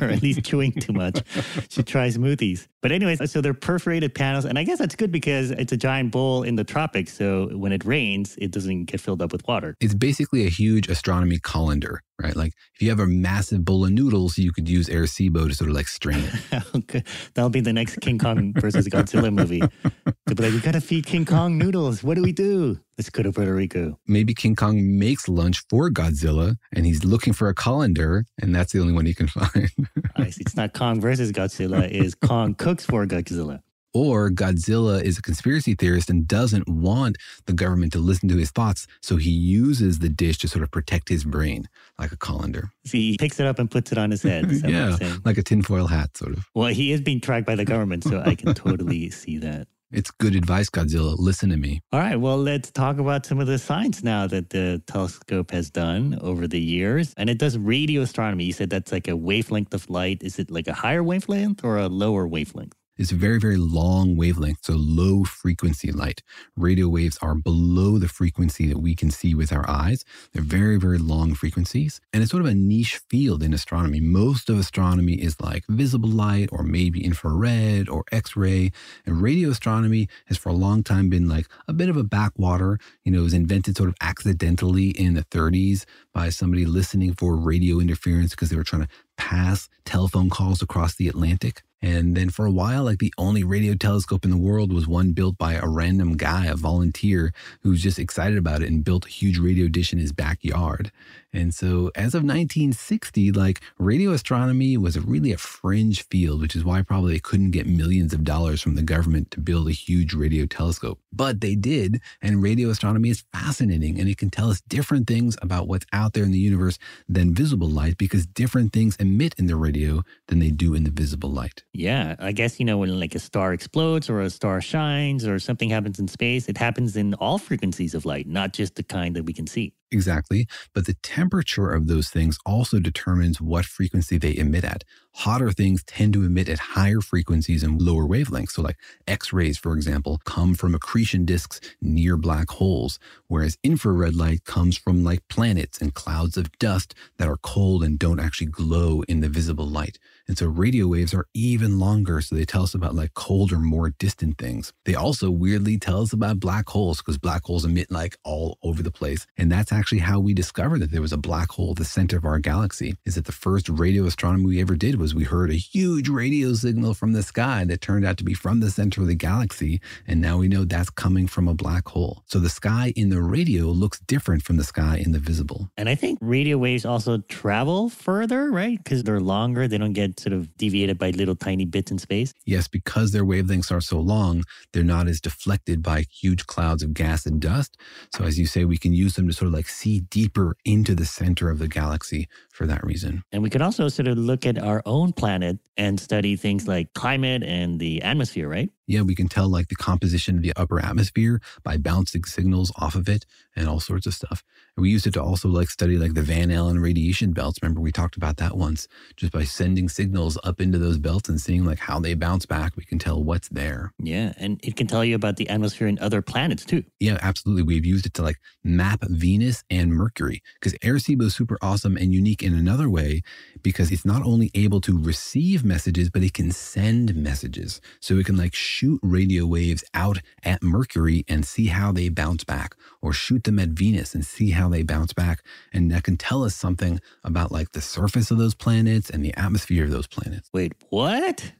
[0.00, 1.22] or at least chewing too much.
[1.70, 2.66] Should try smoothies.
[2.86, 6.12] But anyways, so they're perforated panels, and I guess that's good because it's a giant
[6.12, 7.12] bowl in the tropics.
[7.14, 9.74] So when it rains, it doesn't get filled up with water.
[9.80, 12.34] It's basically a huge astronomy colander, right?
[12.36, 15.70] Like if you have a massive bowl of noodles, you could use Arecibo to sort
[15.70, 16.32] of like strain it.
[16.52, 17.02] Oh, okay.
[17.34, 19.60] That'll be the next King Kong versus Godzilla movie.
[19.60, 22.02] They'll be like, we gotta feed King Kong noodles.
[22.02, 22.78] What do we do?
[22.96, 23.98] Let's go to Puerto Rico.
[24.06, 28.72] Maybe King Kong makes lunch for Godzilla and he's looking for a colander, and that's
[28.72, 29.70] the only one he can find.
[30.16, 30.40] I see.
[30.40, 33.60] It's not Kong versus Godzilla, is Kong cooks for Godzilla.
[33.96, 38.50] Or Godzilla is a conspiracy theorist and doesn't want the government to listen to his
[38.50, 38.86] thoughts.
[39.00, 41.66] So he uses the dish to sort of protect his brain,
[41.98, 42.68] like a colander.
[42.84, 44.50] See, he picks it up and puts it on his head.
[44.50, 46.46] Is that what yeah, like a tinfoil hat, sort of.
[46.54, 49.66] Well, he is being tracked by the government, so I can totally see that.
[49.90, 51.16] It's good advice, Godzilla.
[51.18, 51.80] Listen to me.
[51.90, 55.70] All right, well, let's talk about some of the science now that the telescope has
[55.70, 57.14] done over the years.
[57.16, 58.44] And it does radio astronomy.
[58.44, 60.22] You said that's like a wavelength of light.
[60.22, 62.74] Is it like a higher wavelength or a lower wavelength?
[62.98, 66.22] It's very, very long wavelength, so low frequency light.
[66.56, 70.02] Radio waves are below the frequency that we can see with our eyes.
[70.32, 72.00] They're very, very long frequencies.
[72.14, 74.00] And it's sort of a niche field in astronomy.
[74.00, 78.72] Most of astronomy is like visible light or maybe infrared or X ray.
[79.04, 82.78] And radio astronomy has for a long time been like a bit of a backwater.
[83.04, 87.36] You know, it was invented sort of accidentally in the 30s by somebody listening for
[87.36, 91.62] radio interference because they were trying to pass telephone calls across the Atlantic.
[91.86, 95.12] And then for a while, like the only radio telescope in the world was one
[95.12, 99.06] built by a random guy, a volunteer who was just excited about it and built
[99.06, 100.90] a huge radio dish in his backyard.
[101.36, 106.64] And so as of 1960, like radio astronomy was really a fringe field, which is
[106.64, 110.14] why probably they couldn't get millions of dollars from the government to build a huge
[110.14, 110.98] radio telescope.
[111.12, 112.00] But they did.
[112.22, 116.14] And radio astronomy is fascinating and it can tell us different things about what's out
[116.14, 120.38] there in the universe than visible light because different things emit in the radio than
[120.38, 121.64] they do in the visible light.
[121.74, 125.38] Yeah, I guess, you know, when like a star explodes or a star shines or
[125.38, 129.14] something happens in space, it happens in all frequencies of light, not just the kind
[129.16, 129.74] that we can see.
[129.92, 130.48] Exactly.
[130.74, 134.82] But the temperature of those things also determines what frequency they emit at.
[135.14, 138.50] Hotter things tend to emit at higher frequencies and lower wavelengths.
[138.52, 144.14] So, like X rays, for example, come from accretion disks near black holes, whereas infrared
[144.14, 148.48] light comes from like planets and clouds of dust that are cold and don't actually
[148.48, 149.98] glow in the visible light.
[150.28, 152.20] And so radio waves are even longer.
[152.20, 154.72] So they tell us about like colder, more distant things.
[154.84, 158.82] They also weirdly tell us about black holes because black holes emit like all over
[158.82, 159.26] the place.
[159.36, 162.16] And that's actually how we discovered that there was a black hole at the center
[162.16, 165.50] of our galaxy is that the first radio astronomy we ever did was we heard
[165.50, 169.02] a huge radio signal from the sky that turned out to be from the center
[169.02, 169.80] of the galaxy.
[170.06, 172.22] And now we know that's coming from a black hole.
[172.26, 175.70] So the sky in the radio looks different from the sky in the visible.
[175.76, 178.78] And I think radio waves also travel further, right?
[178.82, 182.34] Because they're longer, they don't get sort of deviated by little tiny bits in space.
[182.44, 186.92] Yes, because their wavelengths are so long, they're not as deflected by huge clouds of
[186.94, 187.76] gas and dust.
[188.14, 190.94] So, as you say, we can use them to sort of like see deeper into
[190.94, 193.22] the center of the galaxy for that reason.
[193.32, 196.66] And we could also sort of look at our own own planet and study things
[196.66, 198.70] like climate and the atmosphere, right?
[198.86, 202.94] Yeah, we can tell like the composition of the upper atmosphere by bouncing signals off
[202.94, 204.42] of it and all sorts of stuff.
[204.76, 207.58] And we used it to also like study like the Van Allen radiation belts.
[207.62, 208.88] Remember we talked about that once.
[209.16, 210.05] Just by sending signals
[210.44, 213.48] up into those belts and seeing like how they bounce back, we can tell what's
[213.48, 213.92] there.
[213.98, 216.84] Yeah, and it can tell you about the atmosphere in other planets too.
[217.00, 217.62] Yeah, absolutely.
[217.62, 222.12] We've used it to like map Venus and Mercury because Arecibo is super awesome and
[222.12, 223.22] unique in another way
[223.62, 227.80] because it's not only able to receive messages, but it can send messages.
[228.00, 232.44] So it can like shoot radio waves out at Mercury and see how they bounce
[232.44, 235.42] back, or shoot them at Venus and see how they bounce back.
[235.72, 239.34] And that can tell us something about like the surface of those planets and the
[239.34, 240.48] atmosphere of those planets.
[240.52, 241.52] Wait, what?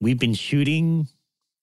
[0.00, 1.08] We've been shooting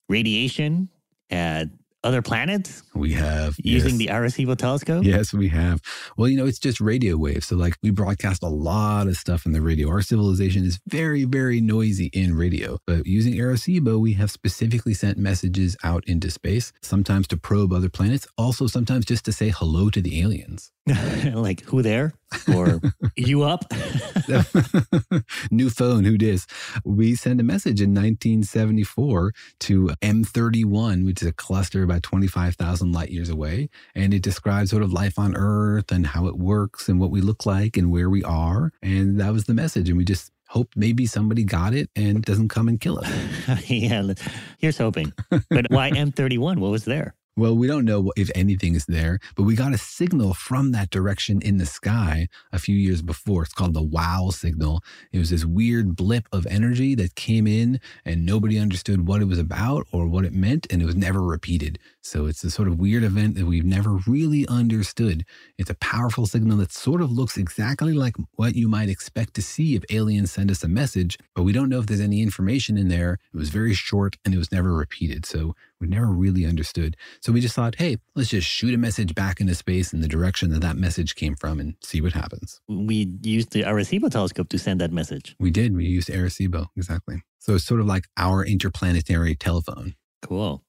[0.08, 0.88] radiation
[1.30, 1.68] at
[2.04, 3.98] other planets We have using yes.
[3.98, 5.04] the Arecibo telescope?
[5.04, 5.80] Yes, we have.
[6.16, 7.46] Well, you know, it's just radio waves.
[7.46, 9.88] So, like, we broadcast a lot of stuff in the radio.
[9.88, 12.78] Our civilization is very, very noisy in radio.
[12.86, 17.88] But using Arecibo, we have specifically sent messages out into space, sometimes to probe other
[17.88, 20.70] planets, also sometimes just to say hello to the aliens.
[21.34, 22.12] like, who there?
[22.54, 22.80] Or
[23.16, 23.64] you up?
[25.50, 26.46] New phone, who dis?
[26.84, 33.10] We sent a message in 1974 to M31, which is a cluster about 25,000 light
[33.10, 33.70] years away.
[33.94, 37.22] And it describes sort of life on Earth and how it works and what we
[37.22, 38.70] look like and where we are.
[38.82, 39.88] And that was the message.
[39.88, 43.70] And we just hope maybe somebody got it and doesn't come and kill us.
[43.70, 44.12] yeah,
[44.58, 45.14] here's hoping.
[45.30, 46.58] But why M31?
[46.58, 47.14] What was there?
[47.36, 50.90] Well, we don't know if anything is there, but we got a signal from that
[50.90, 53.42] direction in the sky a few years before.
[53.42, 54.84] It's called the wow signal.
[55.10, 59.24] It was this weird blip of energy that came in and nobody understood what it
[59.24, 61.80] was about or what it meant, and it was never repeated.
[62.04, 65.24] So it's a sort of weird event that we've never really understood.
[65.56, 69.42] It's a powerful signal that sort of looks exactly like what you might expect to
[69.42, 72.76] see if aliens send us a message, but we don't know if there's any information
[72.76, 73.18] in there.
[73.32, 75.24] It was very short and it was never repeated.
[75.24, 76.94] So we never really understood.
[77.20, 80.08] So we just thought, hey, let's just shoot a message back into space in the
[80.08, 82.60] direction that that message came from and see what happens.
[82.68, 85.36] We used the Arecibo telescope to send that message.
[85.40, 85.74] We did.
[85.74, 87.22] We used Arecibo, exactly.
[87.38, 89.94] So it's sort of like our interplanetary telephone.
[90.20, 90.62] Cool.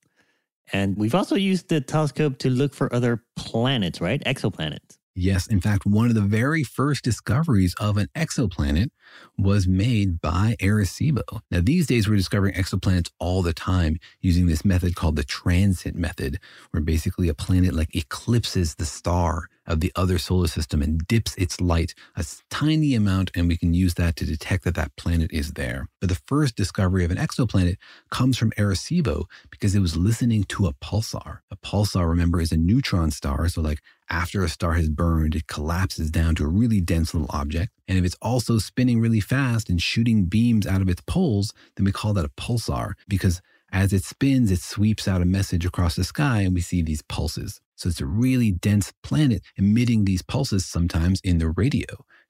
[0.74, 4.24] And we've also used the telescope to look for other planets, right?
[4.26, 4.98] Exoplanets.
[5.18, 8.90] Yes, in fact, one of the very first discoveries of an exoplanet
[9.38, 11.40] was made by Arecibo.
[11.50, 15.96] Now, these days we're discovering exoplanets all the time using this method called the transit
[15.96, 16.40] method,
[16.72, 21.36] where basically a planet like eclipses the star of the other solar system and dips
[21.36, 25.32] its light a tiny amount, and we can use that to detect that that planet
[25.32, 25.88] is there.
[26.00, 27.78] But the first discovery of an exoplanet
[28.10, 31.40] comes from Arecibo because it was listening to a pulsar.
[31.52, 33.48] A pulsar, remember, is a neutron star.
[33.50, 37.30] So, like after a star has burned, it collapses down to a really dense little
[37.32, 37.72] object.
[37.88, 41.86] And if it's also spinning really fast and shooting beams out of its poles, then
[41.86, 43.42] we call that a pulsar because
[43.76, 47.02] as it spins, it sweeps out a message across the sky and we see these
[47.02, 47.60] pulses.
[47.76, 51.84] So it's a really dense planet emitting these pulses sometimes in the radio.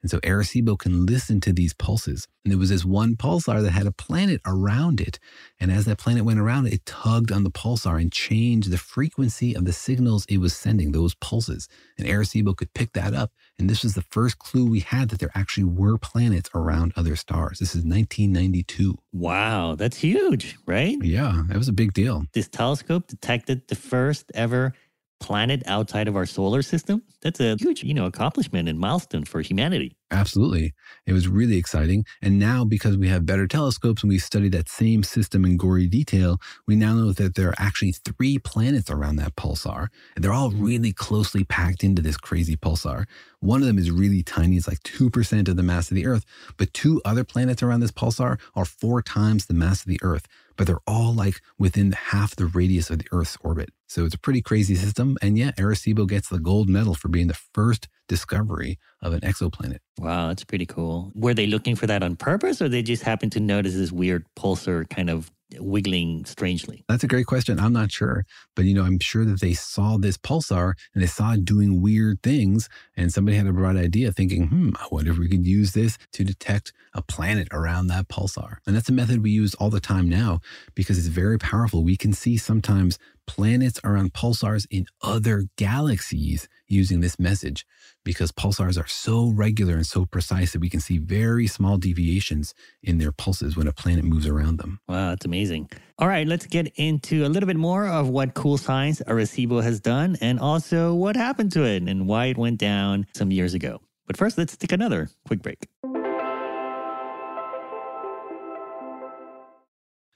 [0.06, 2.28] And so Arecibo can listen to these pulses.
[2.44, 5.18] And there was this one pulsar that had a planet around it.
[5.58, 8.78] And as that planet went around it, it tugged on the pulsar and changed the
[8.78, 11.68] frequency of the signals it was sending, those pulses.
[11.98, 13.32] And Arecibo could pick that up.
[13.58, 17.16] And this was the first clue we had that there actually were planets around other
[17.16, 17.58] stars.
[17.58, 18.96] This is 1992.
[19.12, 20.96] Wow, that's huge, right?
[21.02, 22.26] Yeah, that was a big deal.
[22.32, 24.72] This telescope detected the first ever
[25.20, 27.02] planet outside of our solar system.
[27.22, 29.96] That's a huge, you know, accomplishment and milestone for humanity.
[30.10, 30.72] Absolutely.
[31.06, 32.04] It was really exciting.
[32.22, 35.88] And now, because we have better telescopes and we study that same system in gory
[35.88, 39.88] detail, we now know that there are actually three planets around that pulsar.
[40.14, 43.06] And they're all really closely packed into this crazy pulsar.
[43.40, 46.24] One of them is really tiny, it's like 2% of the mass of the Earth.
[46.56, 50.26] But two other planets around this pulsar are four times the mass of the Earth.
[50.56, 53.70] But they're all like within half the radius of the Earth's orbit.
[53.88, 55.16] So it's a pretty crazy system.
[55.22, 59.78] And yeah, Arecibo gets the gold medal for being the first discovery of an exoplanet.
[59.98, 61.12] Wow, that's pretty cool.
[61.14, 64.26] Were they looking for that on purpose or they just happened to notice this weird
[64.36, 66.84] pulsar kind of wiggling strangely?
[66.88, 67.60] That's a great question.
[67.60, 68.24] I'm not sure.
[68.54, 71.80] But, you know, I'm sure that they saw this pulsar and they saw it doing
[71.82, 72.68] weird things.
[72.96, 75.98] And somebody had a bright idea thinking, hmm, I wonder if we could use this
[76.12, 78.56] to detect a planet around that pulsar.
[78.66, 80.40] And that's a method we use all the time now
[80.74, 81.84] because it's very powerful.
[81.84, 87.66] We can see sometimes planets around pulsars in other galaxies using this message
[88.04, 92.54] because pulsars are so regular and so precise that we can see very small deviations
[92.82, 94.80] in their pulses when a planet moves around them.
[94.88, 95.70] Wow, that's amazing.
[95.98, 99.80] All right, let's get into a little bit more of what cool science Arecibo has
[99.80, 103.80] done and also what happened to it and why it went down some years ago.
[104.06, 105.66] But first, let's take another quick break.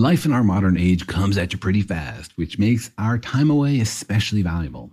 [0.00, 3.80] Life in our modern age comes at you pretty fast, which makes our time away
[3.80, 4.92] especially valuable.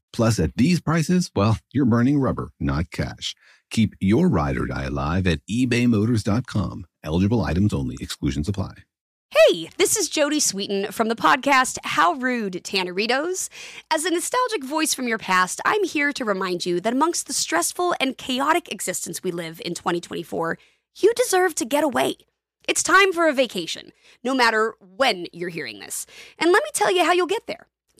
[0.13, 3.35] Plus, at these prices, well, you're burning rubber, not cash.
[3.69, 6.85] Keep your ride or die alive at ebaymotors.com.
[7.03, 8.73] Eligible items only, exclusions apply.
[9.33, 13.47] Hey, this is Jodie Sweetin from the podcast How Rude Tanneritos.
[13.89, 17.33] As a nostalgic voice from your past, I'm here to remind you that amongst the
[17.33, 20.57] stressful and chaotic existence we live in 2024,
[20.97, 22.15] you deserve to get away.
[22.67, 26.05] It's time for a vacation, no matter when you're hearing this.
[26.37, 27.67] And let me tell you how you'll get there.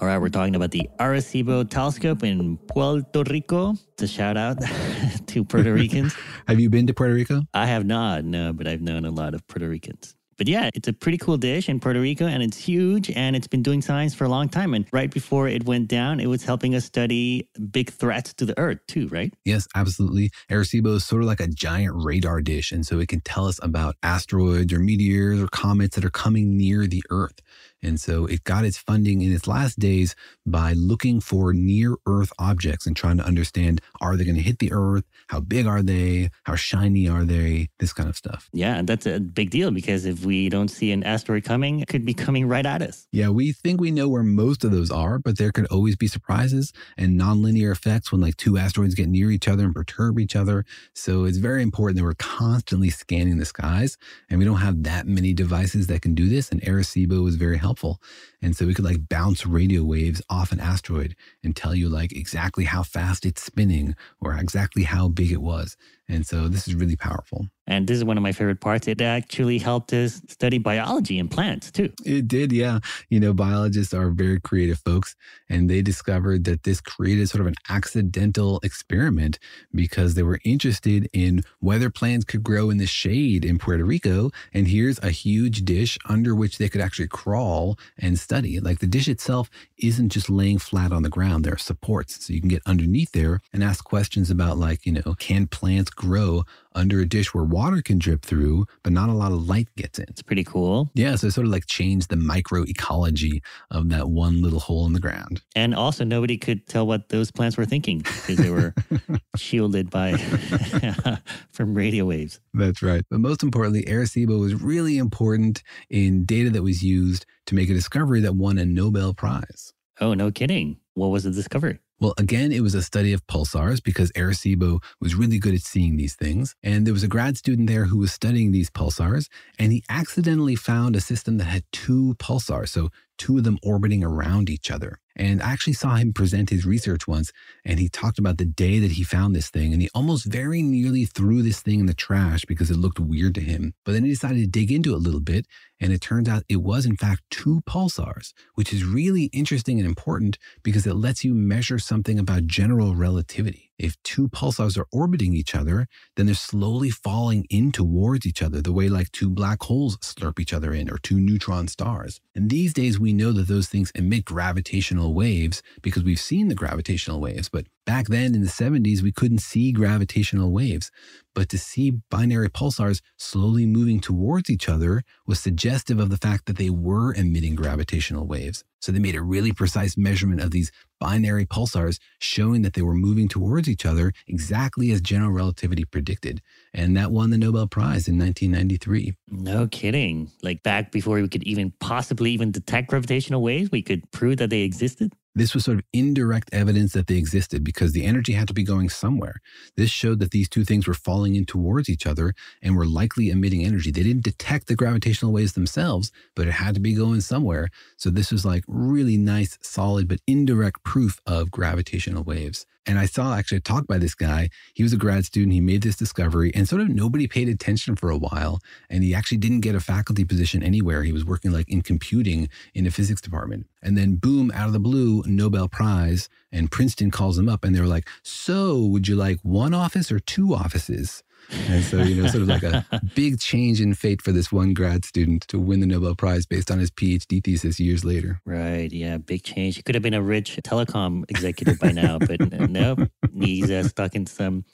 [0.00, 3.72] All right, we're talking about the Arecibo telescope in Puerto Rico.
[3.94, 4.58] It's a shout out
[5.26, 6.14] to Puerto Ricans.
[6.46, 7.42] have you been to Puerto Rico?
[7.52, 10.14] I have not, no, but I've known a lot of Puerto Ricans.
[10.36, 13.48] But yeah, it's a pretty cool dish in Puerto Rico and it's huge and it's
[13.48, 14.72] been doing science for a long time.
[14.72, 18.56] And right before it went down, it was helping us study big threats to the
[18.56, 19.34] Earth too, right?
[19.44, 20.30] Yes, absolutely.
[20.48, 22.70] Arecibo is sort of like a giant radar dish.
[22.70, 26.56] And so it can tell us about asteroids or meteors or comets that are coming
[26.56, 27.40] near the Earth.
[27.82, 30.14] And so it got its funding in its last days
[30.44, 34.58] by looking for near Earth objects and trying to understand are they going to hit
[34.58, 35.04] the Earth?
[35.28, 36.30] How big are they?
[36.44, 37.68] How shiny are they?
[37.78, 38.48] This kind of stuff.
[38.52, 42.04] Yeah, that's a big deal because if we don't see an asteroid coming, it could
[42.04, 43.06] be coming right at us.
[43.12, 46.08] Yeah, we think we know where most of those are, but there could always be
[46.08, 50.34] surprises and nonlinear effects when like two asteroids get near each other and perturb each
[50.34, 50.64] other.
[50.94, 53.96] So it's very important that we're constantly scanning the skies
[54.28, 56.50] and we don't have that many devices that can do this.
[56.50, 58.00] And Arecibo is very helpful helpful.
[58.40, 61.14] And so we could like bounce radio waves off an asteroid
[61.44, 65.76] and tell you like exactly how fast it's spinning or exactly how big it was.
[66.08, 67.46] And so this is really powerful.
[67.66, 68.88] And this is one of my favorite parts.
[68.88, 71.92] It actually helped us study biology and plants too.
[72.02, 72.78] It did, yeah.
[73.10, 75.14] You know, biologists are very creative folks,
[75.50, 79.38] and they discovered that this created sort of an accidental experiment
[79.74, 84.30] because they were interested in whether plants could grow in the shade in Puerto Rico.
[84.54, 88.60] And here's a huge dish under which they could actually crawl and study.
[88.60, 92.24] Like the dish itself isn't just laying flat on the ground, there are supports.
[92.24, 95.90] So you can get underneath there and ask questions about, like, you know, can plants
[95.98, 96.44] grow
[96.74, 99.98] under a dish where water can drip through, but not a lot of light gets
[99.98, 100.06] in.
[100.08, 100.90] It's pretty cool.
[100.94, 104.92] Yeah, so it sort of like changed the microecology of that one little hole in
[104.92, 105.42] the ground.
[105.56, 108.74] And also, nobody could tell what those plants were thinking because they were
[109.36, 110.16] shielded by
[111.52, 112.40] from radio waves.
[112.54, 113.04] That's right.
[113.10, 117.74] But most importantly, Arecibo was really important in data that was used to make a
[117.74, 119.72] discovery that won a Nobel Prize.
[120.00, 120.78] Oh, no kidding.
[120.94, 121.80] What was the discovery?
[122.00, 125.96] Well, again, it was a study of pulsars because Arecibo was really good at seeing
[125.96, 126.54] these things.
[126.62, 129.28] And there was a grad student there who was studying these pulsars,
[129.58, 132.68] and he accidentally found a system that had two pulsars.
[132.68, 135.00] So, two of them orbiting around each other.
[135.14, 137.32] And I actually saw him present his research once,
[137.64, 140.62] and he talked about the day that he found this thing, and he almost very
[140.62, 143.74] nearly threw this thing in the trash because it looked weird to him.
[143.84, 145.46] But then he decided to dig into it a little bit,
[145.80, 149.86] and it turns out it was, in fact, two pulsars, which is really interesting and
[149.86, 153.67] important because it lets you measure something about general relativity.
[153.78, 158.60] If two pulsars are orbiting each other, then they're slowly falling in towards each other,
[158.60, 162.20] the way like two black holes slurp each other in or two neutron stars.
[162.34, 166.54] And these days, we know that those things emit gravitational waves because we've seen the
[166.54, 167.48] gravitational waves.
[167.48, 170.90] But back then in the 70s, we couldn't see gravitational waves.
[171.34, 176.44] But to see binary pulsars slowly moving towards each other was suggestive of the fact
[176.46, 178.62] that they were emitting gravitational waves.
[178.80, 180.70] So they made a really precise measurement of these
[181.00, 186.42] binary pulsars, showing that they were moving towards each other exactly as general relativity predicted.
[186.74, 189.14] And that won the Nobel Prize in 1993.
[189.30, 190.30] No kidding.
[190.42, 194.50] Like back before we could even possibly even detect gravitational waves, we could prove that
[194.50, 195.14] they existed?
[195.38, 198.64] This was sort of indirect evidence that they existed because the energy had to be
[198.64, 199.40] going somewhere.
[199.76, 203.30] This showed that these two things were falling in towards each other and were likely
[203.30, 203.92] emitting energy.
[203.92, 207.68] They didn't detect the gravitational waves themselves, but it had to be going somewhere.
[207.96, 212.66] So this was like really nice, solid, but indirect proof of gravitational waves.
[212.88, 214.48] And I saw actually a talk by this guy.
[214.72, 215.52] He was a grad student.
[215.52, 218.60] He made this discovery, and sort of nobody paid attention for a while.
[218.88, 221.02] And he actually didn't get a faculty position anywhere.
[221.02, 223.66] He was working like in computing in a physics department.
[223.82, 226.30] And then, boom, out of the blue, Nobel Prize.
[226.50, 230.18] And Princeton calls him up, and they're like, So, would you like one office or
[230.18, 231.22] two offices?
[231.50, 232.84] And so, you know, sort of like a
[233.14, 236.70] big change in fate for this one grad student to win the Nobel Prize based
[236.70, 238.40] on his PhD thesis years later.
[238.44, 238.92] Right.
[238.92, 239.18] Yeah.
[239.18, 239.76] Big change.
[239.76, 242.40] He could have been a rich telecom executive by now, but
[242.70, 243.10] nope.
[243.34, 244.64] He's uh, stuck in some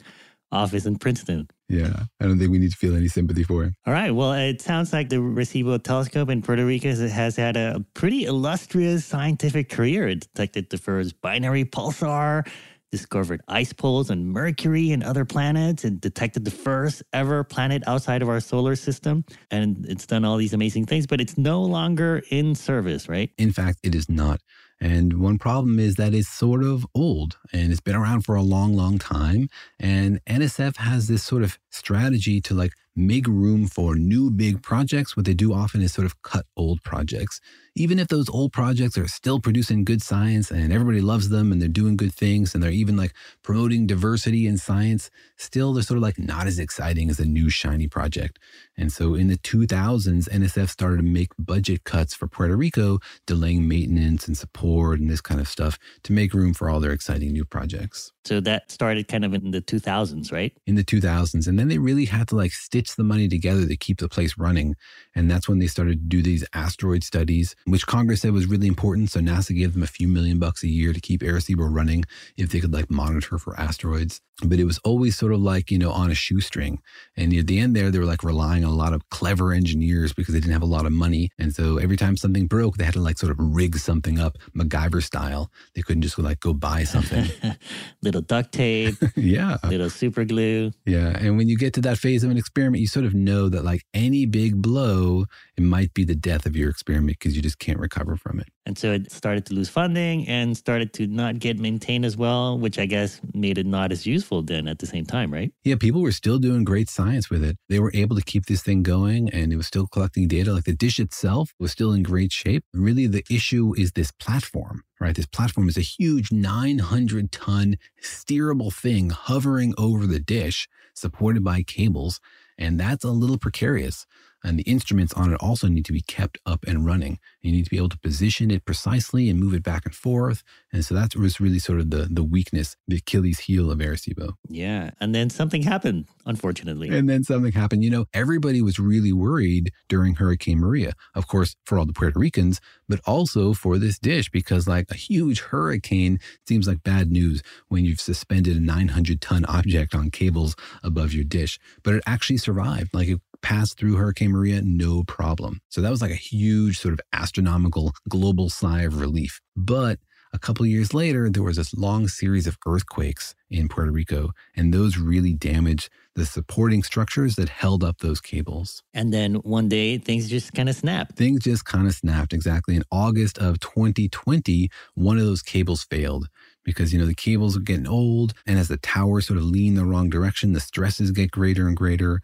[0.55, 1.49] office in Princeton.
[1.69, 3.75] Yeah, I don't think we need to feel any sympathy for him.
[3.87, 4.11] All right.
[4.11, 9.05] Well, it sounds like the Arecibo telescope in Puerto Rico has had a pretty illustrious
[9.05, 10.09] scientific career.
[10.09, 12.47] It detected the first binary pulsar,
[12.95, 18.23] discovered ice poles on Mercury and other planets, and detected the first ever planet outside
[18.23, 19.25] of our solar system.
[19.51, 23.31] And it's done all these amazing things, but it's no longer in service, right?
[23.37, 24.41] In fact, it is not.
[24.81, 28.43] And one problem is that it's sort of old and it's been around for a
[28.43, 29.49] long, long time.
[29.81, 35.17] And NSF has this sort of strategy to like make room for new big projects.
[35.17, 37.41] What they do often is sort of cut old projects.
[37.75, 41.61] Even if those old projects are still producing good science and everybody loves them and
[41.61, 45.99] they're doing good things and they're even like promoting diversity in science, still they're sort
[45.99, 48.39] of like not as exciting as a new shiny project.
[48.77, 53.67] And so in the 2000s, NSF started to make budget cuts for Puerto Rico, delaying
[53.67, 57.33] maintenance and support and this kind of stuff to make room for all their exciting
[57.33, 58.14] new projects.
[58.25, 60.53] So that started kind of in the 2000s, right?
[60.67, 61.47] In the 2000s.
[61.47, 64.39] And then they really had to like stitch the money together to keep the place
[64.39, 64.77] running.
[65.15, 68.67] And that's when they started to do these asteroid studies, which Congress said was really
[68.67, 69.11] important.
[69.11, 72.05] So NASA gave them a few million bucks a year to keep Arecibo running
[72.37, 74.21] if they could like monitor for asteroids.
[74.45, 76.81] But it was always sort of like, you know, on a shoestring.
[77.17, 80.13] And at the end there, they were like relying on a lot of clever engineers
[80.13, 81.31] because they didn't have a lot of money.
[81.39, 84.39] And so every time something broke, they had to like sort of rig something up
[84.57, 85.53] MacGyver style.
[85.75, 87.27] They couldn't just like go buy something.
[88.15, 88.95] little duct tape.
[89.17, 89.59] yeah.
[89.65, 90.71] Little super glue.
[90.87, 91.17] Yeah.
[91.19, 93.65] And when you get to that phase of an experiment, you sort of know that
[93.65, 97.59] like any big blow, it might be the death of your experiment because you just
[97.59, 98.49] can't recover from it.
[98.67, 102.59] And so it started to lose funding and started to not get maintained as well,
[102.59, 105.53] which I guess made it not as useful then at the same time, right?
[105.65, 107.59] Yeah, people were still doing great science with it.
[107.69, 110.53] They were able to keep this thing going and it was still collecting data.
[110.53, 112.65] Like the dish itself was still in great shape.
[112.73, 115.15] Really, the issue is this platform, right?
[115.15, 121.63] This platform is a huge 900 ton steerable thing hovering over the dish, supported by
[121.63, 122.21] cables.
[122.57, 124.07] And that's a little precarious.
[124.45, 127.19] And the instruments on it also need to be kept up and running.
[127.41, 130.45] You need to be able to position it precisely and move it back and forth.
[130.73, 134.35] And so that was really sort of the, the weakness, the Achilles heel of Arecibo.
[134.49, 134.91] Yeah.
[135.01, 136.91] And then something happened, unfortunately.
[136.91, 137.83] And then something happened.
[137.83, 142.19] You know, everybody was really worried during Hurricane Maria, of course, for all the Puerto
[142.19, 147.43] Ricans, but also for this dish because, like, a huge hurricane seems like bad news
[147.69, 151.59] when you've suspended a 900 ton object on cables above your dish.
[151.83, 152.93] But it actually survived.
[152.93, 155.61] Like, it passed through Hurricane Maria, no problem.
[155.69, 159.43] So that was like a huge sort of astronomical global sigh of relief.
[159.55, 159.99] But
[160.33, 164.73] a couple years later, there was this long series of earthquakes in Puerto Rico, and
[164.73, 168.83] those really damaged the supporting structures that held up those cables.
[168.95, 171.17] And then one day, things just kind of snapped.
[171.17, 172.33] Things just kind of snapped.
[172.33, 172.75] Exactly.
[172.75, 176.29] In August of 2020, one of those cables failed
[176.65, 178.33] because, you know, the cables are getting old.
[178.47, 181.77] And as the towers sort of lean the wrong direction, the stresses get greater and
[181.77, 182.23] greater.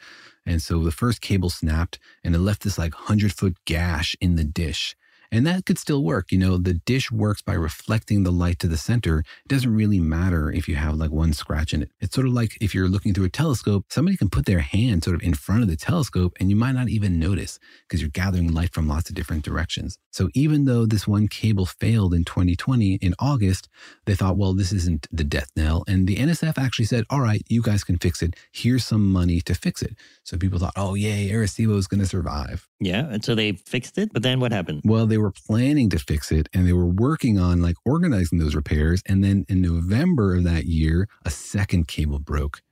[0.50, 4.34] And so the first cable snapped and it left this like 100 foot gash in
[4.34, 4.96] the dish.
[5.32, 6.32] And that could still work.
[6.32, 9.20] You know, the dish works by reflecting the light to the center.
[9.20, 11.90] It doesn't really matter if you have like one scratch in it.
[12.00, 15.04] It's sort of like if you're looking through a telescope, somebody can put their hand
[15.04, 17.58] sort of in front of the telescope and you might not even notice
[17.88, 19.98] because you're gathering light from lots of different directions.
[20.12, 23.68] So even though this one cable failed in 2020 in August,
[24.06, 25.84] they thought, well, this isn't the death knell.
[25.86, 28.34] And the NSF actually said, all right, you guys can fix it.
[28.52, 29.96] Here's some money to fix it.
[30.24, 32.68] So people thought, oh, yay, Arecibo is going to survive.
[32.80, 33.06] Yeah.
[33.10, 34.12] And so they fixed it.
[34.12, 34.82] But then what happened?
[34.84, 38.54] Well, they were planning to fix it and they were working on like organizing those
[38.54, 39.02] repairs.
[39.06, 42.62] And then in November of that year, a second cable broke.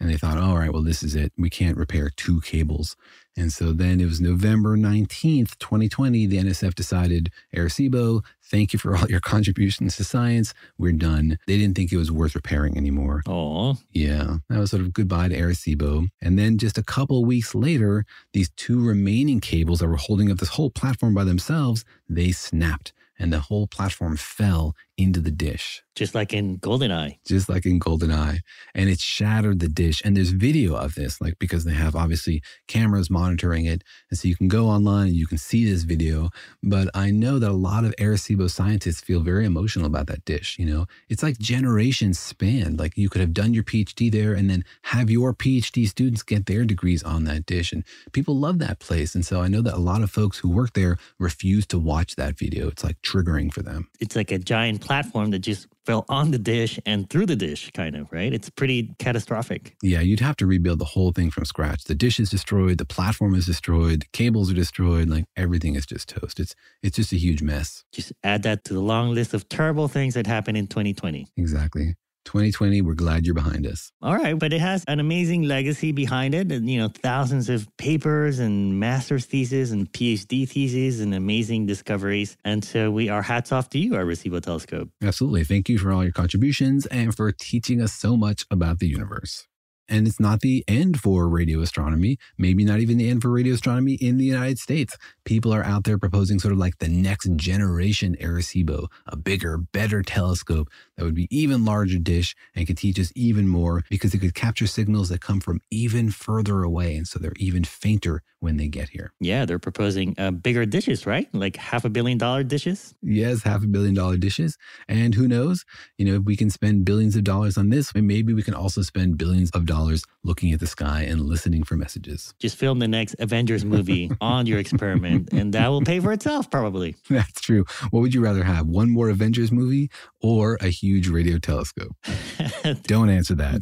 [0.00, 1.32] And they thought, all right, well, this is it.
[1.36, 2.96] We can't repair two cables.
[3.36, 8.96] And so then it was November 19th, 2020, the NSF decided, Arecibo, thank you for
[8.96, 10.54] all your contributions to science.
[10.78, 11.38] We're done.
[11.46, 13.22] They didn't think it was worth repairing anymore.
[13.26, 13.76] Oh.
[13.92, 14.38] Yeah.
[14.48, 16.08] That was sort of goodbye to Arecibo.
[16.20, 20.38] And then just a couple weeks later, these two remaining cables that were holding up
[20.38, 25.82] this whole platform by themselves, they snapped and the whole platform fell into the dish.
[25.96, 27.18] Just like in GoldenEye.
[27.26, 28.40] Just like in GoldenEye.
[28.74, 30.00] And it shattered the dish.
[30.04, 33.82] And there's video of this, like because they have obviously cameras monitoring it.
[34.10, 36.30] And so you can go online and you can see this video.
[36.62, 40.58] But I know that a lot of Arecibo scientists feel very emotional about that dish.
[40.58, 42.78] You know, it's like generations spanned.
[42.78, 46.46] Like you could have done your PhD there and then have your PhD students get
[46.46, 47.72] their degrees on that dish.
[47.72, 49.14] And people love that place.
[49.14, 52.16] And so I know that a lot of folks who work there refuse to watch
[52.16, 52.68] that video.
[52.68, 53.88] It's like triggering for them.
[53.98, 57.70] It's like a giant platform that just fell on the dish and through the dish,
[57.70, 58.32] kind of, right?
[58.32, 59.76] It's pretty catastrophic.
[59.84, 61.84] Yeah, you'd have to rebuild the whole thing from scratch.
[61.84, 65.86] The dish is destroyed, the platform is destroyed, the cables are destroyed, like everything is
[65.86, 66.40] just toast.
[66.40, 67.84] It's it's just a huge mess.
[67.92, 71.28] Just add that to the long list of terrible things that happened in 2020.
[71.36, 71.94] Exactly.
[72.30, 73.90] 2020, we're glad you're behind us.
[74.00, 76.52] All right, but it has an amazing legacy behind it.
[76.52, 82.36] And, you know, thousands of papers and master's theses and PhD theses and amazing discoveries.
[82.44, 84.90] And so we are hats off to you, our Arecibo Telescope.
[85.02, 85.42] Absolutely.
[85.42, 89.48] Thank you for all your contributions and for teaching us so much about the universe.
[89.90, 93.54] And it's not the end for radio astronomy, maybe not even the end for radio
[93.54, 94.96] astronomy in the United States.
[95.24, 100.02] People are out there proposing sort of like the next generation Arecibo, a bigger, better
[100.02, 100.68] telescope
[101.00, 104.34] that would be even larger dish and could teach us even more because it could
[104.34, 106.94] capture signals that come from even further away.
[106.94, 109.12] And so they're even fainter when they get here.
[109.18, 111.26] Yeah, they're proposing uh, bigger dishes, right?
[111.34, 112.94] Like half a billion dollar dishes?
[113.02, 114.58] Yes, half a billion dollar dishes.
[114.88, 115.64] And who knows,
[115.96, 118.82] you know, if we can spend billions of dollars on this, maybe we can also
[118.82, 122.34] spend billions of dollars looking at the sky and listening for messages.
[122.38, 126.50] Just film the next Avengers movie on your experiment, and that will pay for itself,
[126.50, 126.94] probably.
[127.08, 127.64] That's true.
[127.90, 128.66] What would you rather have?
[128.66, 129.90] One more Avengers movie
[130.22, 131.96] or a huge radio telescope?
[132.82, 133.60] Don't answer that.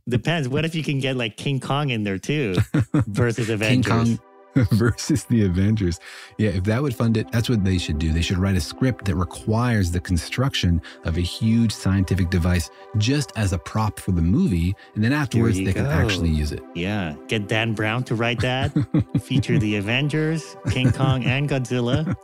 [0.08, 0.48] Depends.
[0.48, 2.56] What if you can get like King Kong in there too
[2.94, 3.92] versus Avengers?
[3.92, 4.18] King Kong
[4.72, 6.00] versus the Avengers.
[6.38, 8.12] Yeah, if that would fund it, that's what they should do.
[8.12, 13.32] They should write a script that requires the construction of a huge scientific device just
[13.36, 14.74] as a prop for the movie.
[14.94, 15.84] And then afterwards, they go.
[15.84, 16.62] can actually use it.
[16.74, 17.14] Yeah.
[17.28, 18.72] Get Dan Brown to write that,
[19.22, 22.16] feature the Avengers, King Kong, and Godzilla,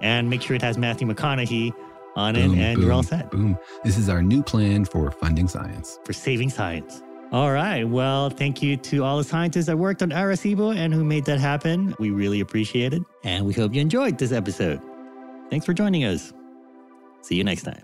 [0.00, 1.72] and make sure it has Matthew McConaughey
[2.16, 3.30] on Boom, it, and boom, you're all set.
[3.30, 3.58] Boom.
[3.84, 5.98] This is our new plan for funding science.
[6.04, 7.02] For saving science.
[7.32, 7.84] All right.
[7.84, 11.38] Well, thank you to all the scientists that worked on Arecibo and who made that
[11.38, 11.94] happen.
[12.00, 13.02] We really appreciate it.
[13.22, 14.80] And we hope you enjoyed this episode.
[15.48, 16.32] Thanks for joining us.
[17.22, 17.82] See you next time.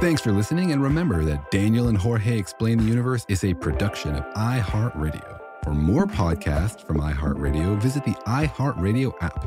[0.00, 4.14] Thanks for listening, and remember that Daniel and Jorge Explain the Universe is a production
[4.14, 5.38] of iHeartRadio.
[5.62, 9.46] For more podcasts from iHeartRadio, visit the iHeartRadio app,